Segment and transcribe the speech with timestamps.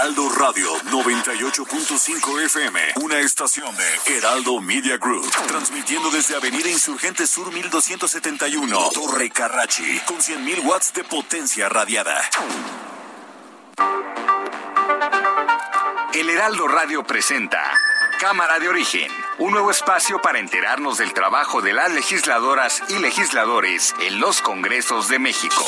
[0.00, 7.52] Heraldo Radio 98.5 FM, una estación de Heraldo Media Group, transmitiendo desde Avenida Insurgente Sur
[7.52, 12.18] 1271, Torre Carrachi, con 100.000 watts de potencia radiada.
[16.14, 17.60] El Heraldo Radio presenta
[18.18, 23.94] Cámara de Origen, un nuevo espacio para enterarnos del trabajo de las legisladoras y legisladores
[24.00, 25.62] en los Congresos de México.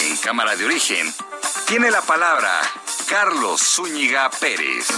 [0.00, 1.12] En Cámara de Origen
[1.68, 2.62] tiene la palabra
[3.10, 4.88] Carlos Zúñiga Pérez.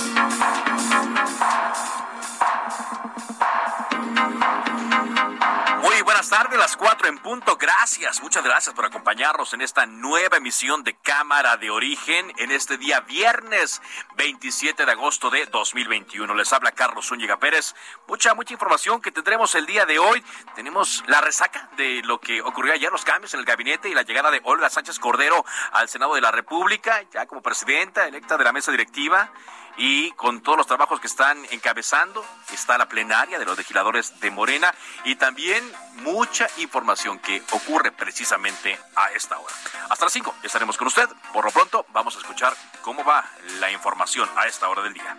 [6.30, 7.56] Tardes, las cuatro en punto.
[7.56, 12.78] Gracias, muchas gracias por acompañarnos en esta nueva emisión de Cámara de Origen en este
[12.78, 13.82] día viernes
[14.14, 16.32] 27 de agosto de 2021.
[16.36, 17.74] Les habla Carlos Zúñiga Pérez.
[18.06, 20.22] Mucha, mucha información que tendremos el día de hoy.
[20.54, 24.02] Tenemos la resaca de lo que ocurrió ayer, los cambios en el gabinete y la
[24.02, 28.44] llegada de Olga Sánchez Cordero al Senado de la República, ya como presidenta electa de
[28.44, 29.32] la mesa directiva
[29.80, 32.22] y con todos los trabajos que están encabezando.
[32.52, 34.74] Está la plenaria de los legisladores de Morena
[35.04, 35.64] y también
[36.02, 39.54] mucha información que ocurre precisamente a esta hora.
[39.88, 41.08] Hasta las 5 estaremos con usted.
[41.32, 43.24] Por lo pronto vamos a escuchar cómo va
[43.58, 45.16] la información a esta hora del día.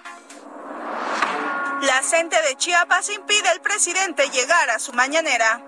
[1.81, 5.59] La gente de Chiapas impide al presidente llegar a su mañanera.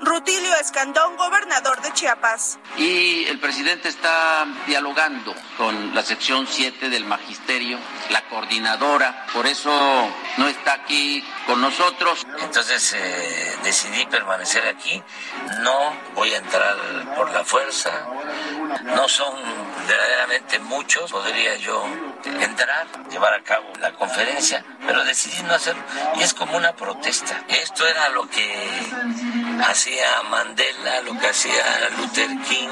[0.00, 2.58] Rutilio Escandón, gobernador de Chiapas.
[2.76, 7.78] Y el presidente está dialogando con la sección 7 del magisterio,
[8.10, 9.70] la coordinadora, por eso
[10.36, 12.26] no está aquí con nosotros.
[12.40, 15.02] Entonces eh, decidí permanecer aquí,
[15.60, 16.76] no voy a entrar
[17.16, 17.90] por la fuerza,
[18.82, 19.34] no son
[19.86, 21.84] verdaderamente muchos, podría yo
[22.24, 25.82] entrar, llevar a cabo la conferencia, pero decidí no hacerlo
[26.16, 27.42] y es como una protesta.
[27.48, 28.92] Esto era lo que
[29.66, 32.68] hacía Mandela, lo que hacía Luther King,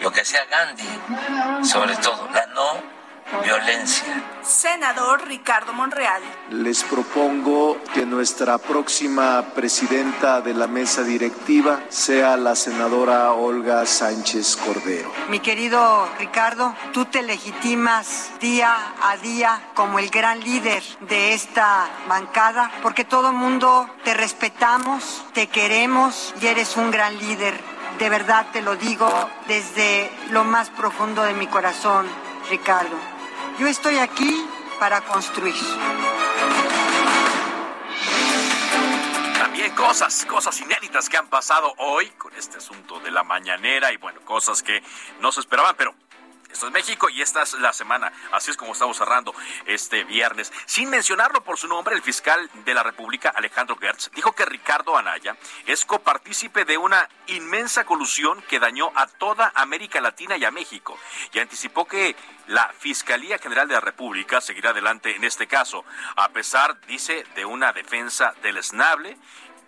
[0.00, 2.95] lo que hacía Gandhi, sobre todo, la no
[3.42, 4.22] violencia.
[4.42, 6.22] Senador Ricardo Monreal.
[6.50, 14.56] Les propongo que nuestra próxima presidenta de la mesa directiva sea la senadora Olga Sánchez
[14.56, 15.12] Cordero.
[15.28, 21.88] Mi querido Ricardo, tú te legitimas día a día como el gran líder de esta
[22.08, 27.58] bancada, porque todo el mundo te respetamos, te queremos y eres un gran líder.
[27.98, 29.08] De verdad te lo digo
[29.48, 32.06] desde lo más profundo de mi corazón,
[32.50, 33.15] Ricardo.
[33.58, 34.46] Yo estoy aquí
[34.78, 35.54] para construir.
[39.38, 43.96] También cosas, cosas inéditas que han pasado hoy con este asunto de la mañanera y
[43.96, 44.82] bueno, cosas que
[45.20, 45.94] no se esperaban, pero
[46.56, 48.10] esto es México y esta es la semana.
[48.32, 49.34] Así es como estamos cerrando
[49.66, 50.50] este viernes.
[50.64, 54.96] Sin mencionarlo por su nombre, el fiscal de la República, Alejandro Gertz, dijo que Ricardo
[54.96, 60.50] Anaya es copartícipe de una inmensa colusión que dañó a toda América Latina y a
[60.50, 60.98] México.
[61.34, 62.16] Y anticipó que
[62.46, 65.84] la Fiscalía General de la República seguirá adelante en este caso,
[66.16, 69.18] a pesar, dice, de una defensa deleznable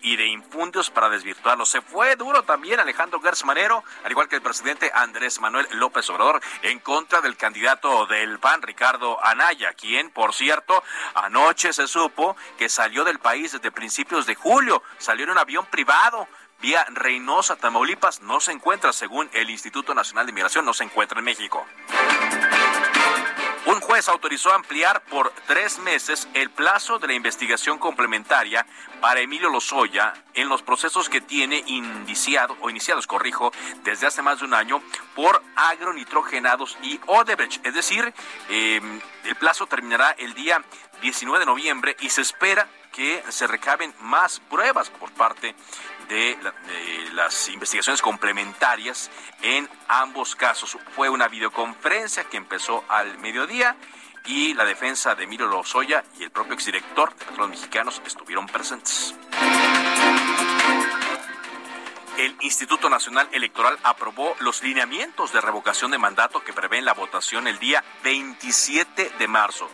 [0.01, 1.67] y de infundios para desvirtuarlo.
[1.67, 6.09] Se fue duro también Alejandro Gertz Manero, al igual que el presidente Andrés Manuel López
[6.11, 10.83] Obrador, en contra del candidato del PAN, Ricardo Anaya, quien, por cierto,
[11.15, 15.67] anoche se supo que salió del país desde principios de julio, salió en un avión
[15.67, 16.29] privado
[16.61, 21.19] vía Reynosa, Tamaulipas, no se encuentra, según el Instituto Nacional de Migración, no se encuentra
[21.19, 21.65] en México.
[23.89, 28.67] Juez autorizó ampliar por tres meses el plazo de la investigación complementaria
[29.01, 33.51] para Emilio Lozoya en los procesos que tiene indiciado o iniciados, corrijo,
[33.85, 34.83] desde hace más de un año
[35.15, 37.65] por agronitrogenados y Odebrecht.
[37.65, 38.13] Es decir,
[38.51, 40.63] em, el plazo terminará el día
[41.01, 45.55] 19 de noviembre y se espera que se recaben más pruebas por parte
[46.09, 46.39] de,
[47.13, 49.11] las investigaciones complementarias
[49.43, 50.79] en ambos casos.
[50.95, 53.77] Fue una videoconferencia que empezó al mediodía
[54.27, 59.15] y la defensa de Emilio Lozoya y el propio exdirector de los Mexicanos estuvieron presentes.
[62.19, 67.47] El Instituto Nacional Electoral aprobó los lineamientos de revocación de mandato que prevén la votación
[67.47, 69.71] el día 27 de marzo.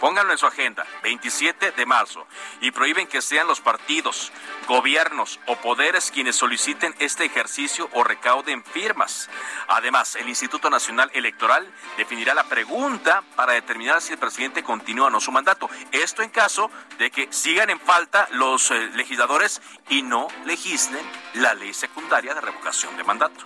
[0.00, 2.26] Pónganlo en su agenda, 27 de marzo,
[2.60, 4.32] y prohíben que sean los partidos,
[4.66, 9.28] gobiernos o poderes quienes soliciten este ejercicio o recauden firmas.
[9.68, 15.10] Además, el Instituto Nacional Electoral definirá la pregunta para determinar si el presidente continúa o
[15.10, 15.68] no su mandato.
[15.92, 21.04] Esto en caso de que sigan en falta los eh, legisladores y no legislen
[21.34, 23.44] la ley secundaria de revocación de mandato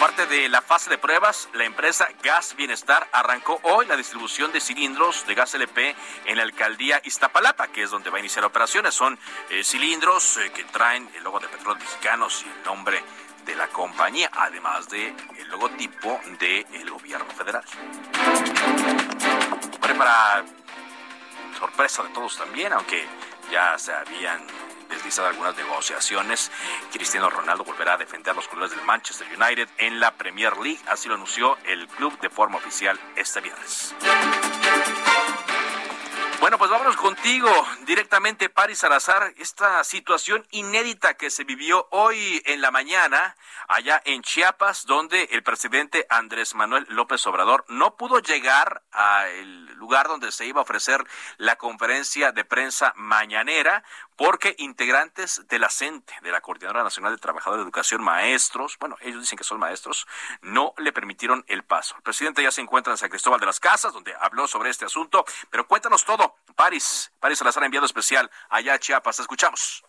[0.00, 4.60] Parte de la fase de pruebas, la empresa Gas Bienestar arrancó hoy la distribución de
[4.60, 5.94] cilindros de gas LP
[6.26, 8.94] en la alcaldía Iztapalapa, que es donde va a iniciar operaciones.
[8.94, 9.18] Son
[9.50, 13.02] eh, cilindros eh, que traen el logo de Petróleos Mexicanos y el nombre
[13.46, 17.64] de la compañía, además de el logotipo del gobierno federal.
[19.96, 20.44] para
[21.58, 23.06] sorpresa de todos también, aunque
[23.50, 24.44] ya se habían
[24.88, 26.50] deslizado algunas negociaciones.
[26.92, 31.08] Cristiano Ronaldo volverá a defender los colores del Manchester United en la Premier League, así
[31.08, 33.94] lo anunció el club de forma oficial este viernes.
[36.44, 37.48] Bueno, pues vámonos contigo
[37.86, 39.32] directamente, Paris Salazar.
[39.38, 43.34] Esta situación inédita que se vivió hoy en la mañana
[43.66, 50.06] allá en Chiapas, donde el presidente Andrés Manuel López Obrador no pudo llegar al lugar
[50.06, 51.02] donde se iba a ofrecer
[51.38, 53.82] la conferencia de prensa mañanera
[54.16, 55.68] porque integrantes de la
[56.22, 60.06] de la Coordinadora Nacional de Trabajadores de Educación, maestros, bueno, ellos dicen que son maestros,
[60.42, 61.96] no le permitieron el paso.
[61.96, 64.84] El presidente ya se encuentra en San Cristóbal de las Casas, donde habló sobre este
[64.84, 66.36] asunto, pero cuéntanos todo.
[66.54, 69.20] París, París Salazar, enviado especial allá a Chiapas.
[69.20, 69.84] Escuchamos.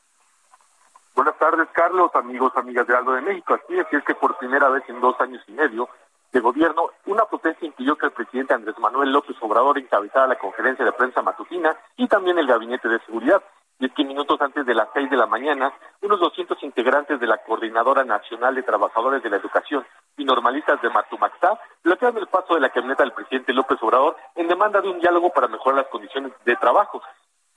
[1.14, 3.54] Buenas tardes, Carlos, amigos, amigas de Aldo de México.
[3.54, 5.88] Así es, es que por primera vez en dos años y medio
[6.32, 10.84] de gobierno, una protesta impidió que el presidente Andrés Manuel López Obrador encabezara la conferencia
[10.84, 13.42] de prensa matutina y también el gabinete de seguridad.
[13.78, 18.06] Que minutos antes de las seis de la mañana, unos 200 integrantes de la Coordinadora
[18.06, 19.86] Nacional de Trabajadores de la Educación
[20.18, 24.48] y Normalistas de Matumaxá bloquearon el paso de la camioneta del presidente López Obrador en
[24.48, 27.02] demanda de un diálogo para mejorar las condiciones de trabajo.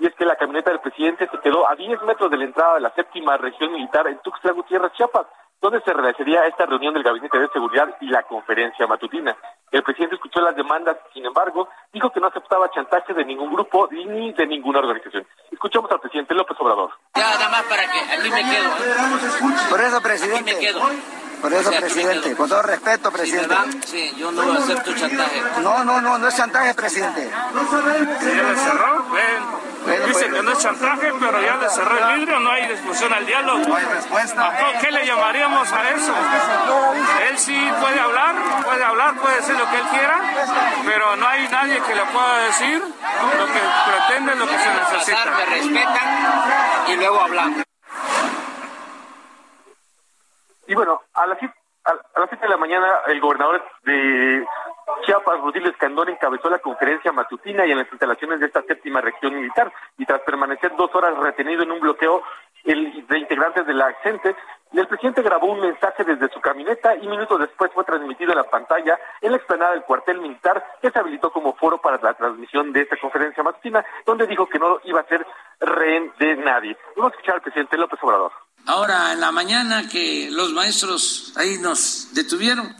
[0.00, 2.74] Y es que la camioneta del presidente se quedó a 10 metros de la entrada
[2.74, 5.26] de la séptima región militar en Tuxtla Gutiérrez, Chiapas,
[5.60, 9.36] donde se realizaría esta reunión del Gabinete de Seguridad y la conferencia matutina.
[9.70, 13.88] El presidente escuchó las demandas, sin embargo, dijo que no aceptaba chantaje de ningún grupo
[13.90, 15.26] ni de ninguna organización.
[15.58, 16.90] Escuchamos al presidente López Obrador.
[17.16, 18.70] Ya, nada más para que aquí me quedo.
[19.68, 20.54] Por eso, presidente.
[20.54, 20.80] me quedo.
[21.40, 22.34] Por eso, presidente.
[22.34, 23.54] Con todo respeto, presidente.
[23.86, 25.42] sí, yo no acepto chantaje.
[25.62, 27.30] No, no, no, no es chantaje, presidente.
[27.30, 29.06] ¿Ya le cerró?
[29.88, 30.24] Dice pues.
[30.26, 33.66] que no es chantaje, pero ya le cerró el vidrio, no hay discusión al diálogo.
[33.66, 34.76] No hay respuesta.
[34.80, 36.14] ¿Qué le llamaríamos a eso?
[37.30, 38.34] Él sí puede hablar,
[38.64, 40.20] puede hablar, puede decir lo que él quiera,
[40.84, 45.30] pero no hay nadie que le pueda decir lo que pretende, lo que se necesita.
[45.36, 47.68] Me respetan y luego hablamos.
[50.68, 51.38] Y bueno, a las
[51.84, 54.46] a, las 7 de la mañana el gobernador de
[55.06, 59.34] Chiapas, Rudiles Escandón, encabezó la conferencia matutina y en las instalaciones de esta séptima región
[59.34, 59.72] militar.
[59.96, 62.22] Y tras permanecer dos horas retenido en un bloqueo
[62.64, 64.36] de integrantes de la gente,
[64.74, 68.50] el presidente grabó un mensaje desde su camioneta y minutos después fue transmitido en la
[68.50, 72.74] pantalla en la explanada del cuartel militar que se habilitó como foro para la transmisión
[72.74, 75.26] de esta conferencia matutina, donde dijo que no iba a ser
[75.60, 76.76] rehén de nadie.
[76.94, 78.32] Vamos a escuchar al presidente López Obrador.
[78.66, 82.74] Ahora, en la mañana que los maestros ahí nos detuvieron,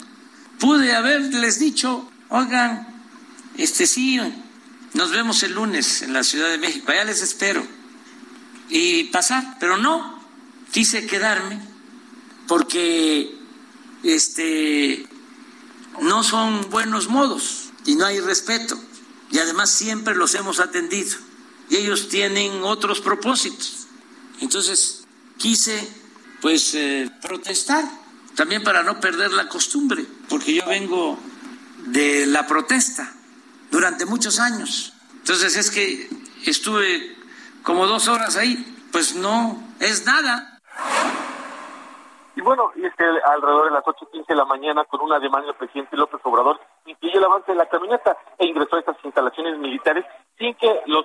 [0.59, 2.87] pude haberles dicho, oigan,
[3.57, 4.21] este sí,
[4.95, 7.67] nos vemos el lunes en la Ciudad de México, allá les espero,
[8.69, 10.23] y pasar, pero no,
[10.73, 11.61] quise quedarme
[12.47, 13.37] porque
[14.03, 15.07] este
[16.01, 18.79] no son buenos modos y no hay respeto
[19.31, 21.17] y además siempre los hemos atendido
[21.71, 23.87] y ellos tienen otros propósitos.
[24.41, 25.07] Entonces,
[25.39, 25.89] quise
[26.41, 27.85] pues eh, protestar,
[28.35, 31.19] también para no perder la costumbre, porque yo vengo
[31.87, 33.13] de la protesta
[33.71, 34.93] durante muchos años.
[35.17, 36.09] Entonces es que
[36.45, 37.17] estuve
[37.63, 40.58] como dos horas ahí, pues no es nada.
[42.39, 45.49] Y bueno, y es que alrededor de las 8.15 de la mañana, con una demanda
[45.49, 49.59] del presidente López Obrador, impidió el avance de la camioneta e ingresó a estas instalaciones
[49.59, 50.05] militares
[50.39, 51.05] sin que los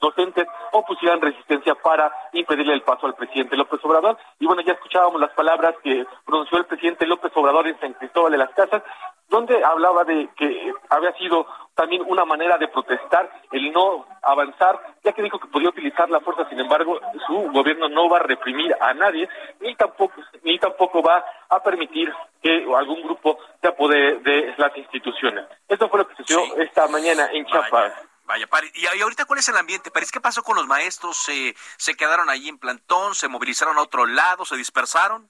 [0.00, 4.16] docentes opusieran resistencia para impedirle el paso al presidente López Obrador.
[4.38, 8.32] Y bueno, ya escuchábamos las palabras que pronunció el presidente López Obrador en San Cristóbal
[8.32, 8.82] de las Casas,
[9.30, 15.12] donde hablaba de que había sido también una manera de protestar el no avanzar, ya
[15.12, 18.74] que dijo que podía utilizar la fuerza, sin embargo, su gobierno no va a reprimir
[18.80, 19.28] a nadie,
[19.60, 25.46] ni tampoco, ni tampoco va a permitir que algún grupo se apodere de las instituciones.
[25.68, 27.92] Esto fue lo que sucedió esta mañana en Chiapas.
[28.24, 29.90] Vaya, ¿Y ahorita cuál es el ambiente?
[29.90, 31.16] París, ¿qué pasó con los maestros?
[31.16, 33.14] ¿Se, ¿Se quedaron allí en plantón?
[33.14, 34.44] ¿Se movilizaron a otro lado?
[34.44, 35.28] ¿Se dispersaron?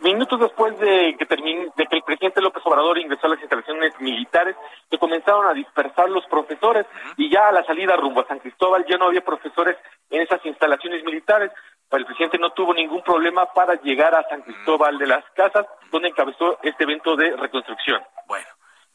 [0.00, 3.92] Minutos después de que, termine, de que el presidente López Obrador ingresó a las instalaciones
[4.00, 4.56] militares,
[4.90, 6.84] se comenzaron a dispersar los profesores
[7.16, 9.76] y ya a la salida rumbo a San Cristóbal ya no había profesores
[10.10, 11.52] en esas instalaciones militares.
[11.92, 16.08] El presidente no tuvo ningún problema para llegar a San Cristóbal de las Casas, donde
[16.08, 18.02] encabezó este evento de reconstrucción.
[18.26, 18.46] Bueno.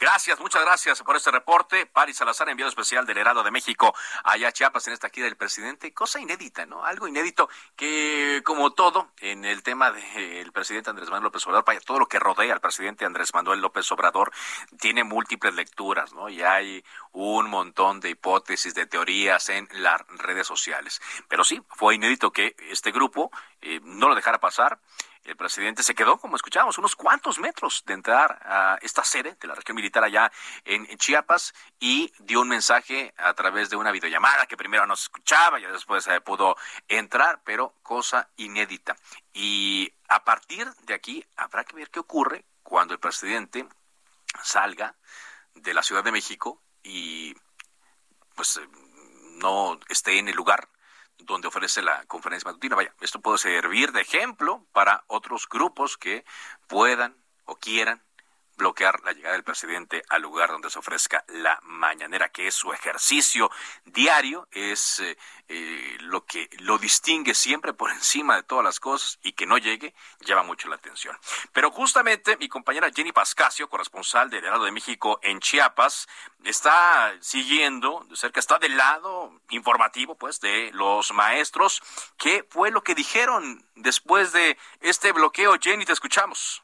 [0.04, 1.86] Gracias, muchas gracias por este reporte.
[1.86, 3.96] Paris Salazar, enviado especial del Herado de México
[4.26, 5.94] allá a Chiapas en esta aquí del presidente.
[5.94, 6.84] Cosa inédita, ¿no?
[6.84, 11.80] Algo inédito que, como todo, en el tema del presidente Andrés Manuel López Obrador, para
[11.80, 14.34] todo lo que rodea al presidente Andrés Manuel López Obrador,
[14.78, 16.28] tiene múltiples lecturas, ¿no?
[16.28, 16.84] Y hay
[17.14, 21.02] un montón de hipótesis, de teorías en las redes sociales.
[21.30, 23.32] Pero sí, fue inédito que este grupo
[23.62, 24.80] eh, no lo dejara pasar.
[25.24, 29.48] El presidente se quedó, como escuchábamos, unos cuantos metros de entrar a esta sede de
[29.48, 30.30] la región militar allá
[30.66, 35.04] en, Chiapas y dio un mensaje a través de una videollamada que primero no se
[35.04, 36.58] escuchaba, y después se pudo
[36.90, 38.98] entrar, pero cosa inédita.
[39.32, 43.66] Y a partir de aquí habrá que ver qué ocurre cuando el presidente
[44.42, 44.96] salga
[45.56, 47.34] de la Ciudad de México y
[48.36, 48.60] pues
[49.36, 50.68] no esté en el lugar
[51.26, 52.76] donde ofrece la conferencia matutina.
[52.76, 56.26] Vaya, esto puede servir de ejemplo para otros grupos que
[56.68, 57.16] puedan
[57.46, 58.02] o quieran
[58.64, 62.72] bloquear la llegada del presidente al lugar donde se ofrezca la mañanera, que es su
[62.72, 63.52] ejercicio
[63.84, 65.18] diario, es eh,
[65.50, 69.58] eh, lo que lo distingue siempre por encima de todas las cosas y que no
[69.58, 71.18] llegue llama mucho la atención.
[71.52, 76.08] Pero justamente mi compañera Jenny Pascasio, corresponsal del Heraldo de México en Chiapas,
[76.46, 81.84] está siguiendo de cerca, está del lado informativo pues de los maestros.
[82.18, 85.58] ¿Qué fue lo que dijeron después de este bloqueo?
[85.62, 86.64] Jenny, te escuchamos.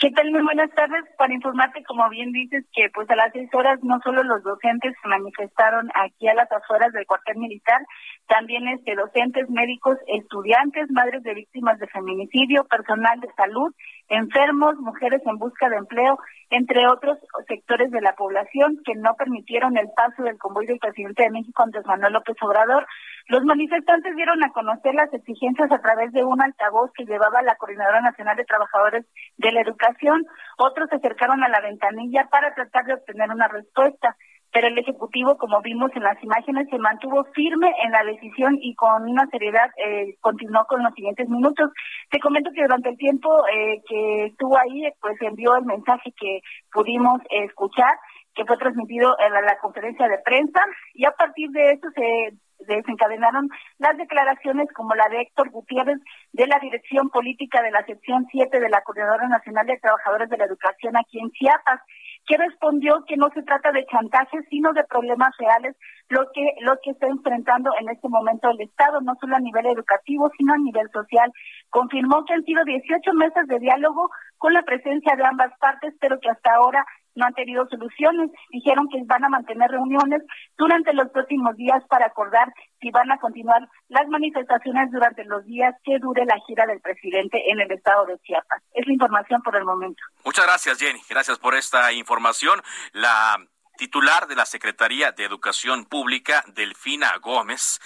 [0.00, 0.30] ¿Qué tal?
[0.30, 1.04] Muy buenas tardes.
[1.18, 4.94] Para informarte, como bien dices, que pues a las seis horas no solo los docentes
[5.02, 7.82] se manifestaron aquí a las afueras del cuartel militar,
[8.26, 13.74] también este docentes, médicos, estudiantes, madres de víctimas de feminicidio, personal de salud,
[14.10, 16.18] enfermos, mujeres en busca de empleo,
[16.50, 21.22] entre otros sectores de la población que no permitieron el paso del convoy del presidente
[21.22, 22.86] de México Andrés Manuel López Obrador.
[23.28, 27.54] Los manifestantes dieron a conocer las exigencias a través de un altavoz que llevaba la
[27.54, 29.06] Coordinadora Nacional de Trabajadores
[29.38, 30.26] de la Educación.
[30.58, 34.16] Otros se acercaron a la ventanilla para tratar de obtener una respuesta
[34.52, 38.74] pero el Ejecutivo, como vimos en las imágenes, se mantuvo firme en la decisión y
[38.74, 41.70] con una seriedad eh, continuó con los siguientes minutos.
[42.10, 46.40] Te comento que durante el tiempo eh, que estuvo ahí, pues envió el mensaje que
[46.72, 47.94] pudimos escuchar,
[48.34, 50.64] que fue transmitido en la, conferencia de prensa,
[50.94, 52.34] y a partir de eso se
[52.66, 53.48] desencadenaron
[53.78, 55.98] las declaraciones como la de Héctor Gutiérrez
[56.32, 60.36] de la Dirección Política de la Sección 7 de la Coordinadora Nacional de Trabajadores de
[60.36, 61.80] la Educación aquí en Chiapas
[62.26, 65.76] que respondió que no se trata de chantaje, sino de problemas reales,
[66.08, 69.66] lo que, lo que está enfrentando en este momento el Estado, no solo a nivel
[69.66, 71.32] educativo, sino a nivel social.
[71.70, 76.20] Confirmó que han sido 18 meses de diálogo con la presencia de ambas partes, pero
[76.20, 78.30] que hasta ahora no han tenido soluciones.
[78.50, 80.22] Dijeron que van a mantener reuniones
[80.56, 85.74] durante los próximos días para acordar si van a continuar las manifestaciones durante los días
[85.84, 88.62] que dure la gira del presidente en el estado de Chiapas.
[88.72, 90.02] Es la información por el momento.
[90.24, 91.00] Muchas gracias, Jenny.
[91.08, 92.60] Gracias por esta información.
[92.92, 93.38] La
[93.76, 97.80] titular de la Secretaría de Educación Pública, Delfina Gómez,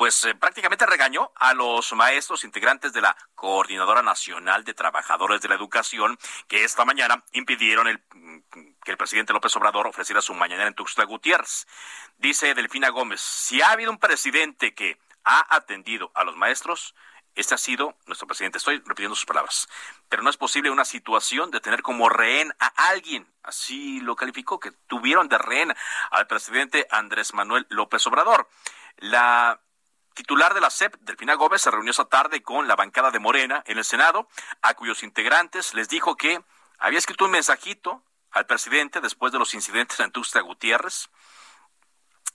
[0.00, 5.48] pues eh, prácticamente regañó a los maestros integrantes de la Coordinadora Nacional de Trabajadores de
[5.50, 6.16] la Educación
[6.48, 8.38] que esta mañana impidieron el, mm,
[8.82, 11.66] que el presidente López Obrador ofreciera su mañanera en Tuxtla Gutiérrez.
[12.16, 16.94] Dice Delfina Gómez, si ha habido un presidente que ha atendido a los maestros,
[17.34, 18.56] este ha sido nuestro presidente.
[18.56, 19.68] Estoy repitiendo sus palabras.
[20.08, 23.30] Pero no es posible una situación de tener como rehén a alguien.
[23.42, 25.74] Así lo calificó, que tuvieron de rehén
[26.10, 28.48] al presidente Andrés Manuel López Obrador.
[28.96, 29.60] La
[30.14, 33.62] titular de la CEP, Delfina Gómez, se reunió esa tarde con la bancada de Morena
[33.66, 34.28] en el Senado,
[34.62, 36.42] a cuyos integrantes les dijo que
[36.78, 41.10] había escrito un mensajito al presidente después de los incidentes en Tuxtla Gutiérrez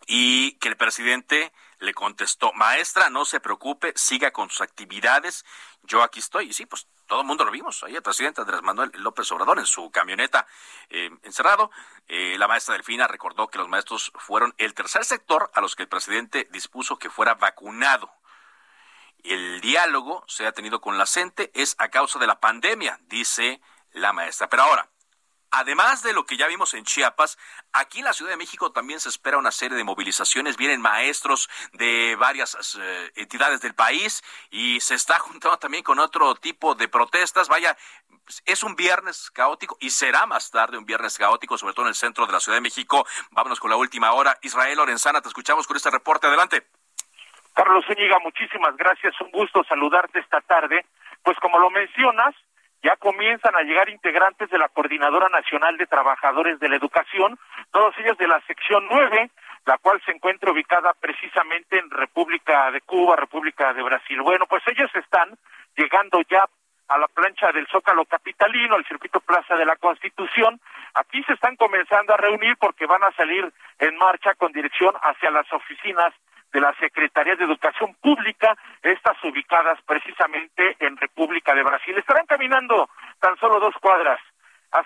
[0.08, 5.46] y que el presidente le contestó, maestra, no se preocupe, siga con sus actividades,
[5.84, 6.50] yo aquí estoy.
[6.50, 9.60] Y sí, pues todo el mundo lo vimos, ahí el presidente Andrés Manuel López Obrador
[9.60, 10.48] en su camioneta
[10.90, 11.72] eh, encerrado.
[12.08, 15.84] Eh, la maestra Delfina recordó que los maestros fueron el tercer sector a los que
[15.84, 18.12] el presidente dispuso que fuera vacunado.
[19.24, 23.62] El diálogo se ha tenido con la CENTE es a causa de la pandemia, dice
[23.92, 24.48] la maestra.
[24.50, 24.90] Pero ahora,
[25.58, 27.38] Además de lo que ya vimos en Chiapas,
[27.72, 30.58] aquí en la Ciudad de México también se espera una serie de movilizaciones.
[30.58, 36.36] Vienen maestros de varias eh, entidades del país y se está juntando también con otro
[36.36, 37.48] tipo de protestas.
[37.48, 37.78] Vaya,
[38.46, 41.96] es un viernes caótico y será más tarde un viernes caótico, sobre todo en el
[41.96, 43.08] centro de la Ciudad de México.
[43.32, 44.38] Vámonos con la última hora.
[44.42, 46.28] Israel Lorenzana, te escuchamos con este reporte.
[46.28, 46.68] Adelante.
[47.54, 49.14] Carlos Zúñiga, muchísimas gracias.
[49.22, 50.86] Un gusto saludarte esta tarde.
[51.24, 52.36] Pues como lo mencionas,
[52.86, 57.36] ya comienzan a llegar integrantes de la Coordinadora Nacional de Trabajadores de la Educación,
[57.72, 59.32] todos ellos de la sección 9,
[59.66, 64.22] la cual se encuentra ubicada precisamente en República de Cuba, República de Brasil.
[64.22, 65.36] Bueno, pues ellos están
[65.76, 66.46] llegando ya
[66.88, 70.62] a la plancha del Zócalo Capitalino, al circuito Plaza de la Constitución.
[70.94, 75.32] Aquí se están comenzando a reunir porque van a salir en marcha con dirección hacia
[75.32, 76.14] las oficinas
[76.56, 81.98] de la Secretaría de Educación Pública, estas ubicadas precisamente en República de Brasil.
[81.98, 84.22] Estarán caminando tan solo dos cuadras.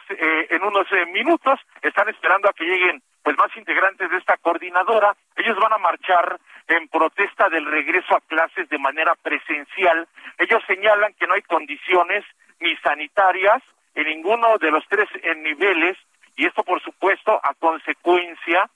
[0.10, 4.38] Eh, en unos eh, minutos están esperando a que lleguen pues más integrantes de esta
[4.38, 5.16] coordinadora.
[5.36, 10.08] Ellos van a marchar en protesta del regreso a clases de manera presencial.
[10.40, 12.26] Ellos señalan que no hay condiciones
[12.60, 13.62] ni sanitarias
[13.94, 15.08] en ninguno de los tres
[15.38, 15.98] niveles
[16.36, 18.68] y esto por supuesto a consecuencia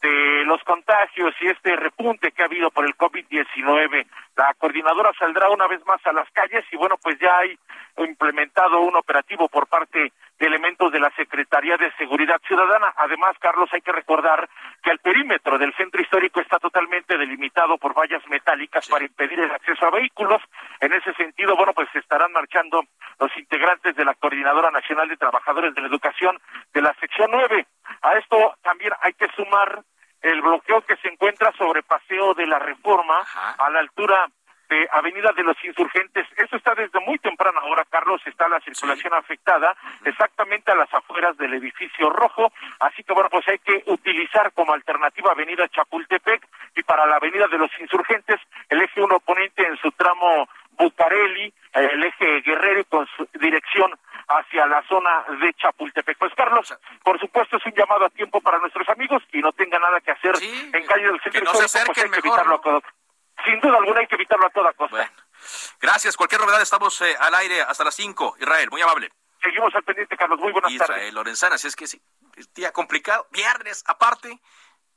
[0.00, 4.06] de los contagios y este repunte que ha habido por el COVID-19.
[4.36, 7.58] La coordinadora saldrá una vez más a las calles y bueno, pues ya hay
[7.98, 12.94] implementado un operativo por parte de elementos de la Secretaría de Seguridad Ciudadana.
[12.96, 14.48] Además, Carlos, hay que recordar
[14.82, 19.50] que el perímetro del centro histórico está totalmente delimitado por vallas metálicas para impedir el
[19.50, 20.40] acceso a vehículos.
[20.80, 22.82] En ese sentido, bueno, pues estarán marchando
[23.18, 26.38] los integrantes de la Coordinadora Nacional de Trabajadores de la Educación
[26.72, 27.66] de la sección 9.
[28.02, 29.82] A esto también hay que sumar
[30.22, 33.24] el bloqueo que se encuentra sobre Paseo de la Reforma
[33.58, 34.28] a la altura
[34.70, 36.26] de Avenida de los Insurgentes.
[36.36, 41.36] Eso está desde muy temprana hora, Carlos, está la circulación afectada exactamente a las afueras
[41.36, 42.52] del edificio rojo.
[42.78, 46.46] Así que, bueno, pues hay que utilizar como alternativa Avenida Chapultepec
[46.76, 50.48] y para la Avenida de los Insurgentes el eje 1 oponente en su tramo
[50.78, 53.92] Bucareli, el eje Guerrero con su dirección
[54.30, 56.16] hacia la zona de Chapultepec.
[56.16, 56.72] Pues Carlos,
[57.02, 60.12] por supuesto es un llamado a tiempo para nuestros amigos y no tenga nada que
[60.12, 62.80] hacer en calle del centro que no se pues hay que evitarlo a.
[63.44, 65.10] Sin duda alguna hay que evitarlo a toda costa.
[65.80, 66.16] Gracias.
[66.16, 68.36] Cualquier novedad estamos eh, al aire hasta las 5.
[68.38, 69.10] Israel, muy amable.
[69.42, 70.38] Seguimos al pendiente, Carlos.
[70.38, 70.96] Muy buenas tardes.
[70.96, 72.00] Israel Lorenzana, si es que sí.
[72.54, 73.26] día complicado.
[73.30, 74.38] Viernes, aparte.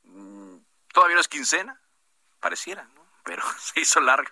[0.03, 0.57] Mm,
[0.91, 1.79] todavía no es quincena.
[2.41, 3.02] Pareciera, ¿no?
[3.23, 4.29] Pero se hizo largo.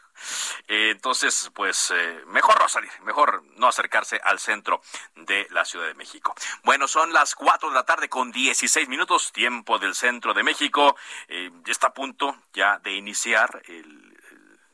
[0.68, 4.82] Eh, entonces, pues eh, mejor no salir, mejor no acercarse al centro
[5.16, 6.36] de la Ciudad de México.
[6.64, 10.96] Bueno, son las 4 de la tarde con 16 minutos, tiempo del centro de México.
[11.28, 14.11] Eh, está a punto ya de iniciar el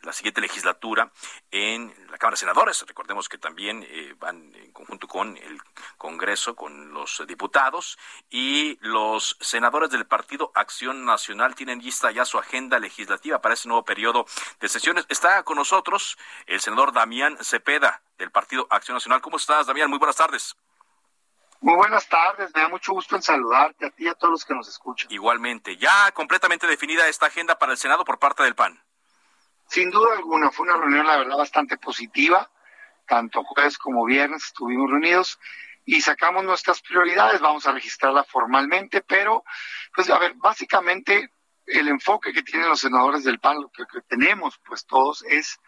[0.08, 1.12] la siguiente legislatura
[1.52, 2.82] en la Cámara de Senadores.
[2.88, 5.60] Recordemos que también eh, van en conjunto con el
[5.98, 8.00] Congreso, con los diputados
[8.30, 13.68] y los senadores del Partido Acción Nacional tienen lista ya su agenda legislativa para ese
[13.68, 14.26] nuevo periodo
[14.62, 15.06] de sesiones.
[15.10, 19.20] Está con nosotros el senador Damián Cepeda del Partido Acción Nacional.
[19.20, 19.90] ¿Cómo estás, Damián?
[19.90, 20.56] Muy buenas tardes.
[21.60, 24.46] Muy buenas tardes, me da mucho gusto en saludarte a ti y a todos los
[24.46, 25.12] que nos escuchan.
[25.12, 28.80] Igualmente, ya completamente definida esta agenda para el Senado por parte del PAN.
[29.68, 32.50] Sin duda alguna, fue una reunión, la verdad, bastante positiva.
[33.06, 35.40] Tanto jueves como viernes estuvimos reunidos
[35.86, 37.42] y sacamos nuestras prioridades.
[37.42, 39.44] Vamos a registrarla formalmente, pero,
[39.94, 41.32] pues, a ver, básicamente
[41.66, 45.60] el enfoque que tienen los senadores del PAN, lo que, tenemos, pues, todos, es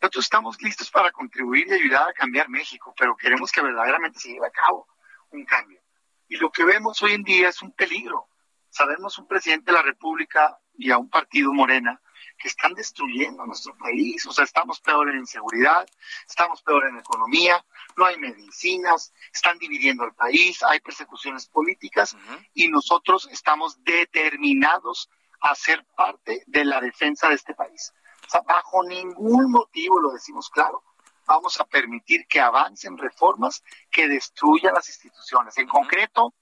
[0.00, 4.28] nosotros estamos listos para contribuir y ayudar a cambiar México, pero queremos que verdaderamente se
[4.28, 4.86] lleve a cabo
[5.30, 5.80] un cambio.
[6.28, 8.28] Y lo que vemos hoy en día es un peligro.
[8.70, 12.00] Sabemos un presidente de la República y a un partido morena
[12.38, 14.24] que están destruyendo nuestro país.
[14.26, 15.86] O sea, estamos peor en inseguridad,
[16.26, 17.64] estamos peor en economía,
[17.96, 22.16] no hay medicinas, están dividiendo el país, hay persecuciones políticas
[22.54, 27.92] y nosotros estamos determinados a ser parte de la defensa de este país.
[28.26, 30.82] O sea, bajo ningún motivo, lo decimos claro,
[31.26, 35.56] vamos a permitir que avancen reformas que destruyan las instituciones.
[35.58, 36.34] En concreto,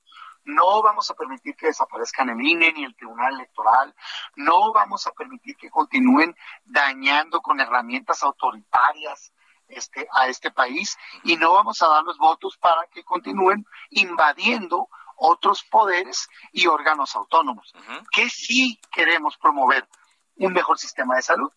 [0.47, 3.95] no vamos a permitir que desaparezcan el INE ni el Tribunal Electoral.
[4.37, 9.33] No vamos a permitir que continúen dañando con herramientas autoritarias
[9.67, 10.97] este, a este país.
[11.25, 17.17] Y no vamos a dar los votos para que continúen invadiendo otros poderes y órganos
[17.17, 17.73] autónomos.
[18.13, 19.89] Que sí queremos promover
[20.37, 21.51] un mejor sistema de salud.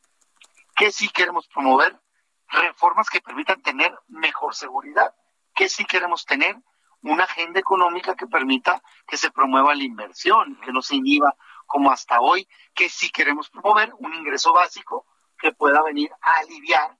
[0.75, 1.99] Que sí queremos promover
[2.47, 5.13] reformas que permitan tener mejor seguridad.
[5.53, 6.57] Que sí queremos tener
[7.01, 11.35] una agenda económica que permita que se promueva la inversión, que no se inhiba
[11.65, 15.05] como hasta hoy, que si queremos promover un ingreso básico
[15.37, 16.97] que pueda venir a aliviar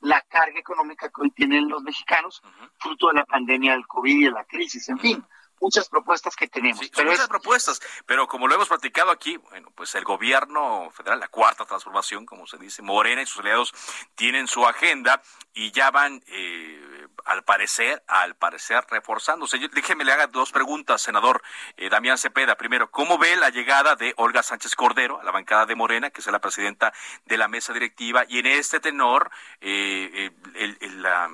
[0.00, 2.42] la carga económica que hoy tienen los mexicanos,
[2.78, 5.24] fruto de la pandemia del COVID y de la crisis, en fin
[5.60, 6.88] muchas propuestas que tenemos.
[6.94, 11.28] pero muchas propuestas, pero como lo hemos platicado aquí, bueno, pues el gobierno federal, la
[11.28, 13.72] cuarta transformación, como se dice, Morena y sus aliados
[14.14, 15.22] tienen su agenda
[15.54, 16.97] y ya van eh,
[17.28, 19.58] al parecer, al parecer reforzándose.
[19.58, 21.42] déjeme le haga dos preguntas, senador
[21.76, 22.56] eh, Damián Cepeda.
[22.56, 26.22] Primero, ¿cómo ve la llegada de Olga Sánchez Cordero a la bancada de Morena, que
[26.22, 26.90] es la presidenta
[27.26, 28.24] de la mesa directiva?
[28.26, 31.30] Y en este tenor, eh, eh, la,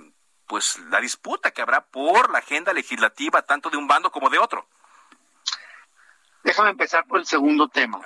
[0.49, 4.41] pues la disputa que habrá por la agenda legislativa, tanto de un bando como de
[4.41, 4.67] otro.
[6.43, 8.01] Déjame empezar por el segundo tema.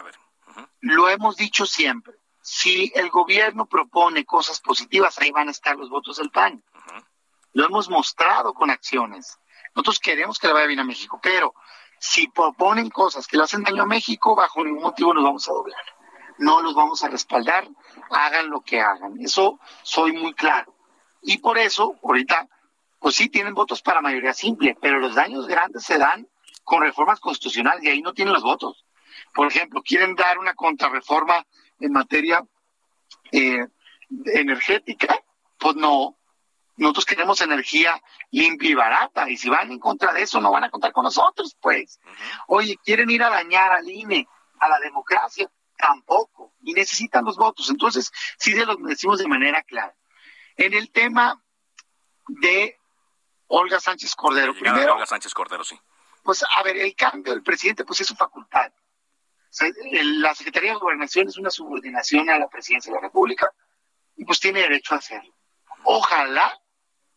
[0.81, 2.13] Lo hemos dicho siempre.
[2.43, 6.63] Si el gobierno propone cosas positivas, ahí van a estar los votos del PAN
[7.59, 9.37] lo hemos mostrado con acciones.
[9.75, 11.55] Nosotros queremos que le vaya bien a México, pero
[11.99, 15.53] si proponen cosas que le hacen daño a México, bajo ningún motivo nos vamos a
[15.53, 15.83] doblar.
[16.39, 17.69] No los vamos a respaldar,
[18.11, 19.19] hagan lo que hagan.
[19.21, 20.73] Eso soy muy claro.
[21.21, 22.49] Y por eso, ahorita,
[23.01, 26.29] pues sí tienen votos para mayoría simple, pero los daños grandes se dan
[26.63, 28.87] con reformas constitucionales y ahí no tienen los votos.
[29.35, 31.45] Por ejemplo, quieren dar una contrarreforma
[31.81, 32.41] en materia
[33.33, 33.67] eh,
[34.27, 35.21] energética,
[35.59, 36.18] pues no.
[36.79, 40.65] Nosotros queremos energía limpia y barata, y si van en contra de eso, no van
[40.65, 41.99] a contar con nosotros, pues.
[42.47, 44.29] Oye, quieren ir a dañar al INE,
[44.61, 47.69] a la democracia, tampoco, y necesitan los votos.
[47.69, 49.93] Entonces, sí se los decimos de manera clara.
[50.57, 51.43] En el tema
[52.29, 52.79] de
[53.49, 54.95] Olga Sánchez Cordero, primero.
[54.95, 55.79] Olga Sánchez Cordero, sí.
[56.23, 58.73] Pues, a ver, el cambio del presidente, pues es su facultad.
[59.83, 63.53] la Secretaría de Gobernación es una subordinación a la presidencia de la República
[64.15, 65.35] y pues tiene derecho a hacerlo.
[65.85, 66.61] Ojalá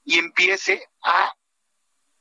[0.03, 1.33] y empiece a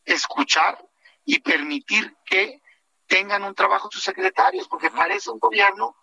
[0.04, 0.84] escuchar
[1.24, 2.60] y permitir que
[3.06, 5.96] tengan un trabajo sus secretarios, porque parece un gobierno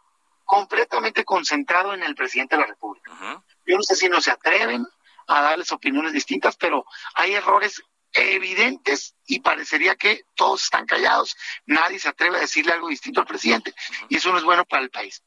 [0.44, 3.44] completamente concentrado en el presidente de la República.
[3.66, 4.86] Yo no sé si no se atreven
[5.28, 6.86] a darles opiniones distintas, pero
[7.16, 11.36] hay errores evidentes y parecería que todos están callados,
[11.66, 13.74] nadie se atreve a decirle algo distinto al presidente
[14.10, 15.22] y eso no es bueno para el país.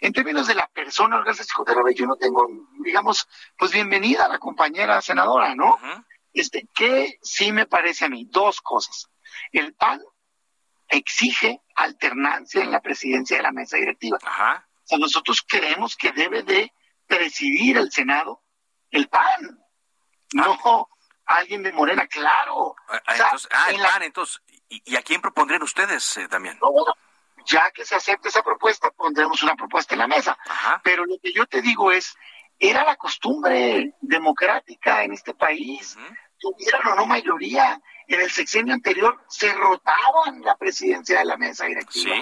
[0.00, 1.54] En términos de la persona, Olga Sánchez
[1.94, 2.46] yo no tengo,
[2.80, 5.78] digamos, pues bienvenida a la compañera senadora, ¿no?
[6.32, 9.08] Este, que sí me parece a mí, dos cosas.
[9.52, 10.02] El PAN
[10.88, 14.18] exige alternancia en la presidencia de la mesa directiva.
[14.18, 16.72] O sea, nosotros creemos que debe de
[17.06, 18.42] presidir el Senado
[18.90, 19.60] el PAN,
[20.34, 20.88] no
[21.26, 22.76] alguien de Morena, claro.
[22.88, 26.58] Ah, entonces, ah, el PAN, entonces, ¿y, a quién propondrían ustedes eh, también?
[27.46, 30.36] Ya que se acepte esa propuesta, pondremos una propuesta en la mesa.
[30.82, 32.14] Pero lo que yo te digo es,
[32.58, 35.96] era la costumbre democrática en este país,
[36.38, 37.80] tuvieran o no mayoría.
[38.08, 42.16] En el sexenio anterior se rotaban la presidencia de la mesa directiva.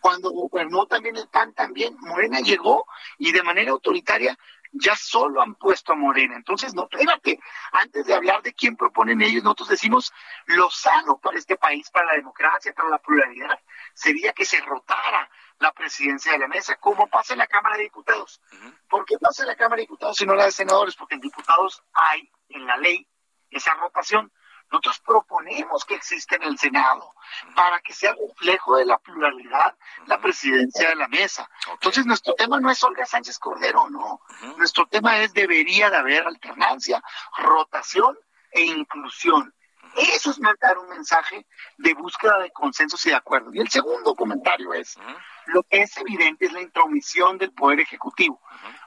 [0.00, 2.86] Cuando gobernó también el PAN, también Morena llegó
[3.18, 4.36] y de manera autoritaria
[4.72, 6.36] ya solo han puesto a Morena.
[6.36, 7.40] Entonces, no, espérate,
[7.72, 10.12] antes de hablar de quién proponen ellos, nosotros decimos
[10.46, 13.58] lo sano para este país, para la democracia, para la pluralidad,
[13.94, 17.84] sería que se rotara la presidencia de la mesa, como pasa en la Cámara de
[17.84, 18.40] Diputados.
[18.88, 20.96] ¿Por qué pasa en la Cámara de Diputados y no la de senadores?
[20.96, 23.06] Porque en diputados hay en la ley
[23.50, 24.32] esa rotación.
[24.70, 27.14] Nosotros proponemos que exista en el Senado
[27.56, 31.50] para que sea reflejo de la pluralidad la presidencia de la mesa.
[31.72, 34.20] Entonces, nuestro tema no es Olga Sánchez Cordero, no.
[34.56, 37.02] Nuestro tema es debería de haber alternancia,
[37.36, 38.16] rotación
[38.52, 39.52] e inclusión.
[39.96, 41.46] Eso es mandar un mensaje
[41.78, 43.50] de búsqueda de consensos y de acuerdo.
[43.52, 44.96] Y el segundo comentario es,
[45.46, 48.40] lo que es evidente es la intromisión del Poder Ejecutivo.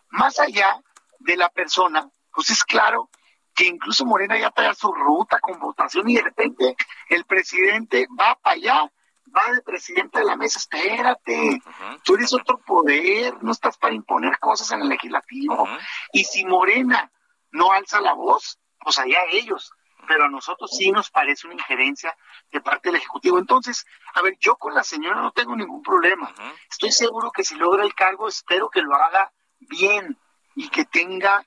[0.10, 0.82] Más allá
[1.20, 3.10] de la persona, pues es claro
[3.54, 6.76] que incluso Morena ya trae su ruta con votación y de repente
[7.10, 8.92] el presidente va para allá,
[9.36, 11.62] va de presidente de la mesa, espérate,
[12.04, 15.68] tú eres otro poder, no estás para imponer cosas en el legislativo.
[16.12, 17.12] Y si Morena
[17.52, 19.72] no alza la voz, pues allá ellos.
[20.06, 22.14] Pero a nosotros sí nos parece una injerencia
[22.52, 23.40] de parte del Ejecutivo.
[23.40, 26.34] Entonces, a ver, yo con la señora no tengo ningún problema.
[26.70, 30.20] Estoy seguro que si logra el cargo, espero que lo haga bien
[30.56, 31.46] y que tenga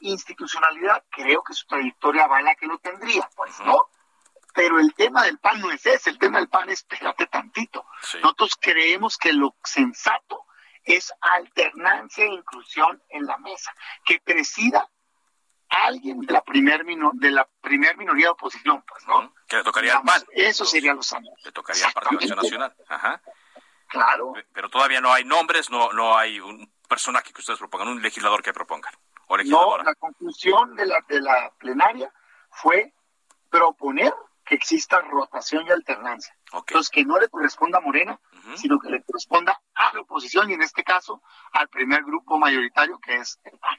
[0.00, 3.88] institucionalidad, creo que su trayectoria vale que lo tendría, pues no.
[4.54, 7.86] Pero el tema del PAN no es ese, el tema del PAN es espérate tantito.
[8.22, 10.44] Nosotros creemos que lo sensato
[10.84, 14.88] es alternancia e inclusión en la mesa, que presida
[15.68, 19.34] alguien de la primer de la primer minoría de oposición, pues, ¿no?
[19.48, 20.22] Que le tocaría al PAN.
[20.32, 21.30] Eso sería lo sano.
[21.42, 22.76] Le tocaría al Partido Nacional.
[22.88, 23.20] Ajá.
[23.88, 24.34] Claro.
[24.52, 28.42] Pero todavía no hay nombres, no, no hay un personaje que ustedes propongan, un legislador
[28.42, 28.94] que propongan.
[29.44, 32.12] No, la conclusión de la, de la plenaria
[32.50, 32.92] fue
[33.50, 34.12] proponer
[34.44, 36.36] que exista rotación y alternancia.
[36.52, 38.20] Entonces, que no le corresponda a Morena,
[38.56, 42.98] sino que le corresponda a la oposición y en este caso al primer grupo mayoritario
[42.98, 43.78] que es el PAN.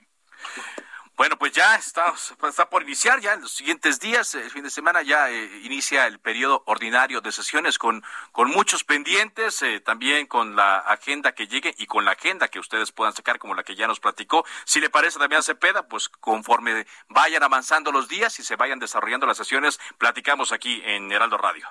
[1.17, 2.13] Bueno, pues ya está,
[2.45, 6.07] está por iniciar, ya en los siguientes días, el fin de semana ya eh, inicia
[6.07, 11.47] el periodo ordinario de sesiones con, con muchos pendientes, eh, también con la agenda que
[11.47, 14.45] llegue y con la agenda que ustedes puedan sacar, como la que ya nos platicó.
[14.65, 19.25] Si le parece también Cepeda, pues conforme vayan avanzando los días y se vayan desarrollando
[19.25, 21.65] las sesiones, platicamos aquí en Heraldo Radio.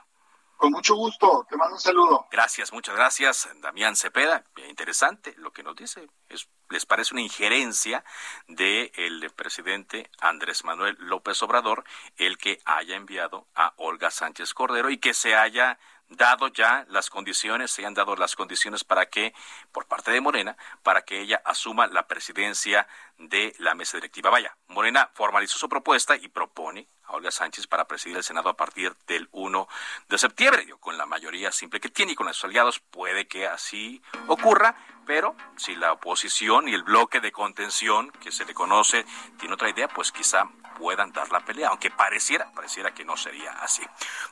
[0.65, 2.27] Con mucho gusto, te mando un saludo.
[2.31, 4.45] Gracias, muchas gracias, Damián Cepeda.
[4.67, 6.09] Interesante lo que nos dice.
[6.31, 8.03] Es, ¿Les parece una injerencia
[8.49, 11.85] del presidente Andrés Manuel López Obrador
[12.17, 17.11] el que haya enviado a Olga Sánchez Cordero y que se haya dado ya las
[17.11, 19.35] condiciones, se han dado las condiciones para que,
[19.71, 22.87] por parte de Morena, para que ella asuma la presidencia
[23.19, 24.31] de la mesa directiva.
[24.31, 28.57] Vaya, Morena formalizó su propuesta y propone a Olga Sánchez para presidir el Senado a
[28.57, 29.69] partir del 1
[30.09, 30.67] de septiembre.
[30.81, 34.75] con la mayoría simple que tiene y con sus aliados puede que así ocurra,
[35.07, 39.07] pero si la oposición y el bloque de contención que se le conoce
[39.39, 43.53] tiene otra idea, pues quizá puedan dar la pelea, aunque pareciera, pareciera que no sería
[43.63, 43.83] así.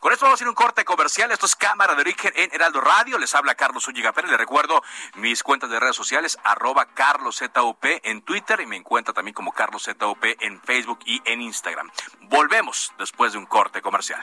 [0.00, 1.30] Con esto vamos a ir un corte comercial.
[1.30, 3.18] Esto es Cámara de Origen en Heraldo Radio.
[3.18, 4.30] Les habla Carlos Ulliga Pérez.
[4.30, 4.82] Les recuerdo
[5.14, 10.24] mis cuentas de redes sociales, arroba CarlosZUP en Twitter y me encuentra también como CarlosZUP
[10.40, 11.90] en Facebook y en Instagram.
[12.22, 14.20] Volvemos después de un corte comercial.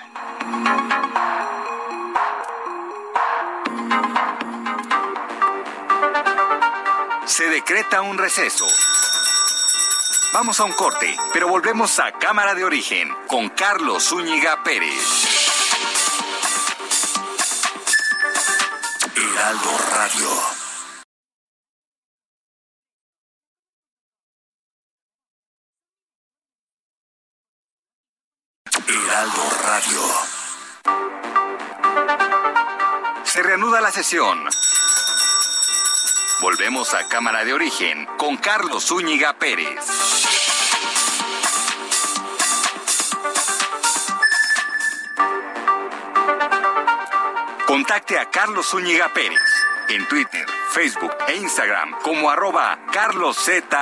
[7.25, 8.65] Se decreta un receso.
[10.33, 15.39] Vamos a un corte, pero volvemos a Cámara de Origen con Carlos Zúñiga Pérez.
[19.15, 20.58] Heraldo Radio.
[28.89, 30.01] Heraldo Radio.
[33.23, 34.43] Se reanuda la sesión.
[36.41, 39.85] Volvemos a Cámara de Origen con Carlos Zúñiga Pérez.
[47.67, 49.39] Contacte a Carlos Zúñiga Pérez
[49.89, 53.75] en Twitter, Facebook e Instagram como arroba carloszup.